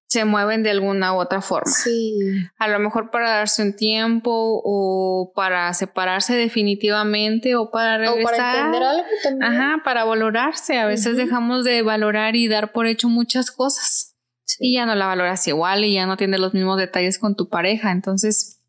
se 0.07 0.23
mueven 0.23 0.63
de 0.63 0.71
alguna 0.71 1.13
u 1.13 1.17
otra 1.17 1.41
forma. 1.41 1.71
Sí. 1.71 2.17
A 2.57 2.67
lo 2.69 2.79
mejor 2.79 3.11
para 3.11 3.29
darse 3.29 3.61
un 3.61 3.75
tiempo 3.75 4.31
o 4.33 5.33
para 5.35 5.73
separarse 5.73 6.35
definitivamente 6.35 7.55
o 7.55 7.71
para 7.71 7.97
regresar. 7.97 8.21
O 8.21 8.25
para 8.25 8.57
entender 8.57 8.83
algo 8.83 9.03
también. 9.21 9.51
Ajá, 9.51 9.81
para 9.83 10.05
valorarse. 10.05 10.77
A 10.77 10.85
veces 10.85 11.17
dejamos 11.17 11.65
de 11.65 11.81
valorar 11.81 12.35
y 12.35 12.47
dar 12.47 12.71
por 12.71 12.87
hecho 12.87 13.09
muchas 13.09 13.51
cosas. 13.51 14.16
Y 14.59 14.73
ya 14.73 14.85
no 14.85 14.95
la 14.95 15.07
valoras 15.07 15.47
igual 15.47 15.83
y 15.83 15.93
ya 15.93 16.05
no 16.05 16.17
tienes 16.17 16.39
los 16.39 16.53
mismos 16.53 16.77
detalles 16.77 17.19
con 17.19 17.35
tu 17.35 17.49
pareja. 17.49 17.91
Entonces, 17.91 18.61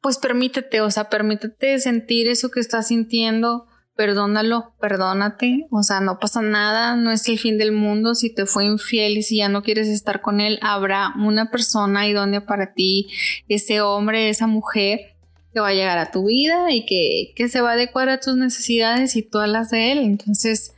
pues 0.00 0.18
permítete, 0.18 0.80
o 0.80 0.90
sea, 0.90 1.08
permítete 1.08 1.78
sentir 1.78 2.28
eso 2.28 2.50
que 2.50 2.60
estás 2.60 2.88
sintiendo 2.88 3.66
perdónalo, 3.96 4.74
perdónate, 4.78 5.66
o 5.70 5.82
sea, 5.82 6.00
no 6.00 6.18
pasa 6.18 6.42
nada, 6.42 6.96
no 6.96 7.10
es 7.10 7.26
el 7.28 7.38
fin 7.38 7.56
del 7.56 7.72
mundo, 7.72 8.14
si 8.14 8.32
te 8.32 8.44
fue 8.44 8.66
infiel 8.66 9.16
y 9.16 9.22
si 9.22 9.38
ya 9.38 9.48
no 9.48 9.62
quieres 9.62 9.88
estar 9.88 10.20
con 10.20 10.40
él, 10.40 10.58
habrá 10.60 11.14
una 11.18 11.50
persona 11.50 12.06
idónea 12.06 12.44
para 12.44 12.74
ti, 12.74 13.08
ese 13.48 13.80
hombre, 13.80 14.28
esa 14.28 14.46
mujer 14.46 15.16
que 15.52 15.60
va 15.60 15.68
a 15.68 15.74
llegar 15.74 15.96
a 15.96 16.10
tu 16.10 16.26
vida 16.26 16.70
y 16.72 16.84
que, 16.84 17.32
que 17.34 17.48
se 17.48 17.62
va 17.62 17.70
a 17.70 17.74
adecuar 17.74 18.10
a 18.10 18.20
tus 18.20 18.36
necesidades 18.36 19.16
y 19.16 19.22
todas 19.22 19.48
las 19.48 19.70
de 19.70 19.92
él. 19.92 19.98
Entonces, 20.00 20.74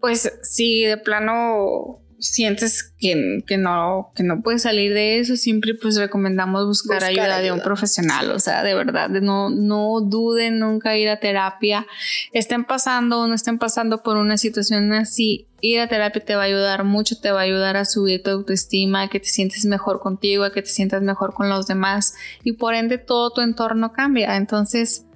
pues 0.00 0.32
si 0.42 0.82
de 0.82 0.96
plano 0.96 2.00
sientes 2.20 2.94
que, 2.98 3.42
que, 3.46 3.56
no, 3.56 4.12
que 4.14 4.22
no 4.22 4.42
puedes 4.42 4.62
salir 4.62 4.92
de 4.94 5.18
eso, 5.18 5.36
siempre 5.36 5.74
pues 5.74 5.96
recomendamos 5.96 6.66
buscar, 6.66 7.02
ayuda, 7.02 7.40
de 7.40 7.52
un 7.52 7.60
profesional. 7.60 8.30
O 8.30 8.38
sea, 8.38 8.62
de 8.62 8.74
verdad, 8.74 9.08
no, 9.08 9.50
no 9.50 10.00
duden 10.00 10.58
nunca 10.58 10.96
ir 10.96 11.08
a 11.08 11.18
terapia. 11.18 11.86
Estén 12.32 12.64
pasando 12.64 13.20
o 13.20 13.26
no 13.26 13.34
estén 13.34 13.58
pasando 13.58 14.02
por 14.02 14.16
una 14.16 14.36
situación 14.36 14.92
así, 14.92 15.48
ir 15.60 15.80
a 15.80 15.88
terapia 15.88 16.24
te 16.24 16.34
va 16.34 16.42
a 16.42 16.46
ayudar 16.46 16.84
mucho, 16.84 17.18
te 17.20 17.30
va 17.30 17.40
a 17.40 17.44
ayudar 17.44 17.76
a 17.76 17.84
subir 17.84 18.22
tu 18.22 18.30
autoestima, 18.30 19.02
a 19.02 19.08
que 19.08 19.20
te 19.20 19.28
sientes 19.28 19.64
mejor 19.64 20.00
contigo, 20.00 20.44
a 20.44 20.52
que 20.52 20.62
te 20.62 20.68
sientas 20.68 21.02
mejor 21.02 21.34
con 21.34 21.48
los 21.48 21.66
demás 21.66 22.14
y 22.44 22.52
por 22.52 22.74
ende 22.74 22.98
todo 22.98 23.30
tu 23.30 23.40
entorno 23.40 23.92
cambia. 23.92 24.36
Entonces, 24.36 25.06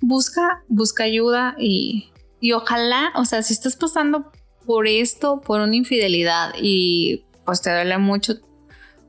busca, 0.00 0.62
busca 0.68 1.04
ayuda 1.04 1.54
y, 1.58 2.10
y 2.40 2.52
ojalá, 2.52 3.12
o 3.16 3.24
sea, 3.24 3.42
si 3.42 3.52
estás 3.52 3.76
pasando 3.76 4.32
por 4.70 4.86
esto, 4.86 5.40
por 5.40 5.60
una 5.60 5.74
infidelidad 5.74 6.52
y 6.56 7.24
pues 7.44 7.60
te 7.60 7.72
duele 7.72 7.98
mucho. 7.98 8.34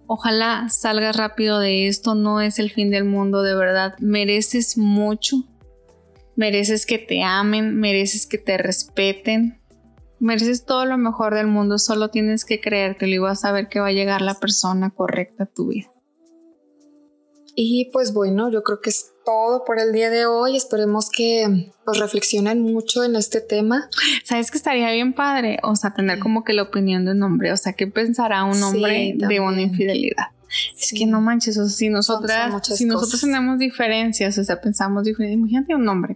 Ojalá 0.08 0.68
salgas 0.70 1.16
rápido 1.16 1.60
de 1.60 1.86
esto, 1.88 2.16
no 2.16 2.42
es 2.42 2.58
el 2.58 2.72
fin 2.72 2.90
del 2.90 3.04
mundo, 3.04 3.44
de 3.44 3.54
verdad. 3.54 3.94
Mereces 4.00 4.76
mucho, 4.76 5.48
mereces 6.36 6.88
que 6.88 6.98
te 6.98 7.22
amen, 7.22 7.76
mereces 7.76 8.26
que 8.26 8.40
te 8.40 8.58
respeten, 8.58 9.62
mereces 10.20 10.66
todo 10.66 10.86
lo 10.86 10.98
mejor 10.98 11.36
del 11.36 11.46
mundo, 11.46 11.78
solo 11.78 12.10
tienes 12.10 12.44
que 12.44 12.60
creértelo 12.60 13.14
y 13.14 13.20
vas 13.20 13.46
a 13.46 13.52
ver 13.52 13.68
que 13.70 13.80
va 13.80 13.90
a 13.90 13.94
llegar 13.94 14.24
la 14.24 14.40
persona 14.40 14.90
correcta 14.90 15.44
a 15.44 15.46
tu 15.54 15.68
vida. 15.68 15.94
Y 17.56 17.92
pues 17.94 18.16
bueno, 18.16 18.50
yo 18.50 18.64
creo 18.64 18.82
que 18.82 18.90
es 18.90 19.11
todo 19.26 19.64
por 19.66 19.80
el 19.80 19.92
día 19.92 20.10
de 20.10 20.26
hoy. 20.26 20.56
Esperemos 20.56 21.10
que 21.10 21.72
pues 21.86 22.00
reflexionen 22.00 22.62
mucho 22.62 23.04
en 23.04 23.16
este 23.16 23.42
tema. 23.42 23.90
¿Sabes 24.24 24.52
que 24.52 24.58
estaría 24.58 24.92
bien 24.92 25.14
padre? 25.14 25.60
O 25.64 25.76
sea, 25.76 25.94
tener 25.94 26.20
como 26.20 26.44
que 26.44 26.54
la 26.54 26.64
opinión 26.64 27.06
de 27.06 27.12
un 27.12 27.24
hombre. 27.24 27.52
O 27.52 27.58
sea, 27.58 27.74
¿qué 27.74 27.88
pensará 27.88 28.44
un 28.44 28.62
hombre 28.62 29.16
de 29.16 29.40
una 29.40 29.62
infidelidad? 29.62 30.28
Es 30.78 30.92
que 30.92 31.06
no 31.06 31.22
manches, 31.22 31.58
o 31.58 31.66
sea, 31.66 31.76
si 31.76 31.90
nosotras, 31.90 32.68
si 32.68 32.86
nosotros 32.86 33.22
tenemos 33.22 33.58
diferencias, 33.58 34.38
o 34.38 34.44
sea, 34.44 34.60
pensamos 34.60 35.06
diferente, 35.06 35.34
imagínate 35.34 35.76
un 35.76 35.88
hombre, 35.88 36.16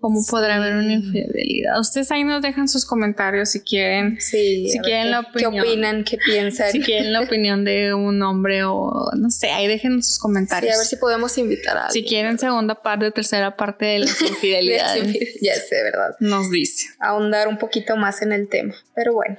¿cómo, 0.00 0.24
podrá 0.28 0.56
haber 0.56 0.74
una 0.74 0.92
infidelidad. 0.92 1.78
Ustedes 1.80 2.10
ahí 2.10 2.24
nos 2.24 2.42
dejan 2.42 2.68
sus 2.68 2.84
comentarios 2.84 3.50
si 3.50 3.60
quieren, 3.60 4.20
si 4.20 4.68
quieren 4.82 5.10
la 5.10 5.20
opinión, 5.20 5.52
qué 5.52 5.60
opinan, 5.60 6.04
qué 6.04 6.18
piensan, 6.18 6.72
si 6.72 6.80
quieren 6.80 7.12
la 7.12 7.22
opinión 7.22 7.64
de 7.64 7.94
un 7.94 8.22
hombre 8.22 8.64
o 8.64 9.10
no 9.16 9.30
sé, 9.30 9.50
ahí 9.50 9.66
dejen 9.66 10.02
sus 10.02 10.18
comentarios. 10.18 10.72
Sí, 10.72 10.76
a 10.76 10.78
ver 10.78 10.86
si 10.86 10.96
podemos 10.96 11.36
invitar 11.38 11.76
a 11.76 11.90
Si 11.90 12.04
quieren 12.04 12.38
segunda 12.38 12.80
parte, 12.80 13.10
tercera 13.10 13.56
parte 13.56 13.86
de 13.86 13.98
las 14.00 14.22
infidelidades. 14.28 15.38
ya 15.40 15.54
sé, 15.54 15.82
¿verdad? 15.82 16.16
Nos 16.20 16.50
dice. 16.50 16.86
Ahondar 17.00 17.48
un 17.48 17.58
poquito 17.58 17.96
más 17.96 18.22
en 18.22 18.32
el 18.32 18.48
tema, 18.48 18.74
pero 18.94 19.14
bueno. 19.14 19.38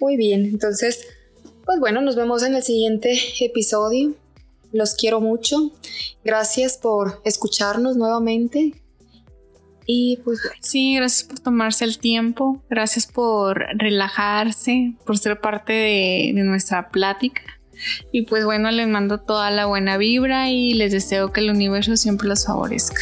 Muy 0.00 0.16
bien, 0.16 0.44
entonces, 0.44 1.06
pues 1.64 1.80
bueno, 1.80 2.00
nos 2.00 2.14
vemos 2.14 2.42
en 2.42 2.54
el 2.54 2.62
siguiente 2.62 3.18
episodio. 3.40 4.14
Los 4.70 4.94
quiero 4.94 5.20
mucho. 5.20 5.72
Gracias 6.24 6.76
por 6.76 7.22
escucharnos 7.24 7.96
nuevamente. 7.96 8.74
Y 9.90 10.18
pues 10.22 10.40
Sí, 10.60 10.96
gracias 10.96 11.26
por 11.26 11.38
tomarse 11.38 11.86
el 11.86 11.98
tiempo, 11.98 12.62
gracias 12.68 13.06
por 13.06 13.64
relajarse, 13.74 14.92
por 15.06 15.16
ser 15.16 15.40
parte 15.40 15.72
de, 15.72 16.32
de 16.34 16.42
nuestra 16.42 16.90
plática. 16.90 17.40
Y 18.12 18.22
pues 18.22 18.44
bueno, 18.44 18.70
les 18.70 18.86
mando 18.86 19.18
toda 19.18 19.50
la 19.50 19.64
buena 19.64 19.96
vibra 19.96 20.50
y 20.50 20.74
les 20.74 20.92
deseo 20.92 21.32
que 21.32 21.40
el 21.40 21.50
universo 21.50 21.96
siempre 21.96 22.28
los 22.28 22.44
favorezca. 22.44 23.00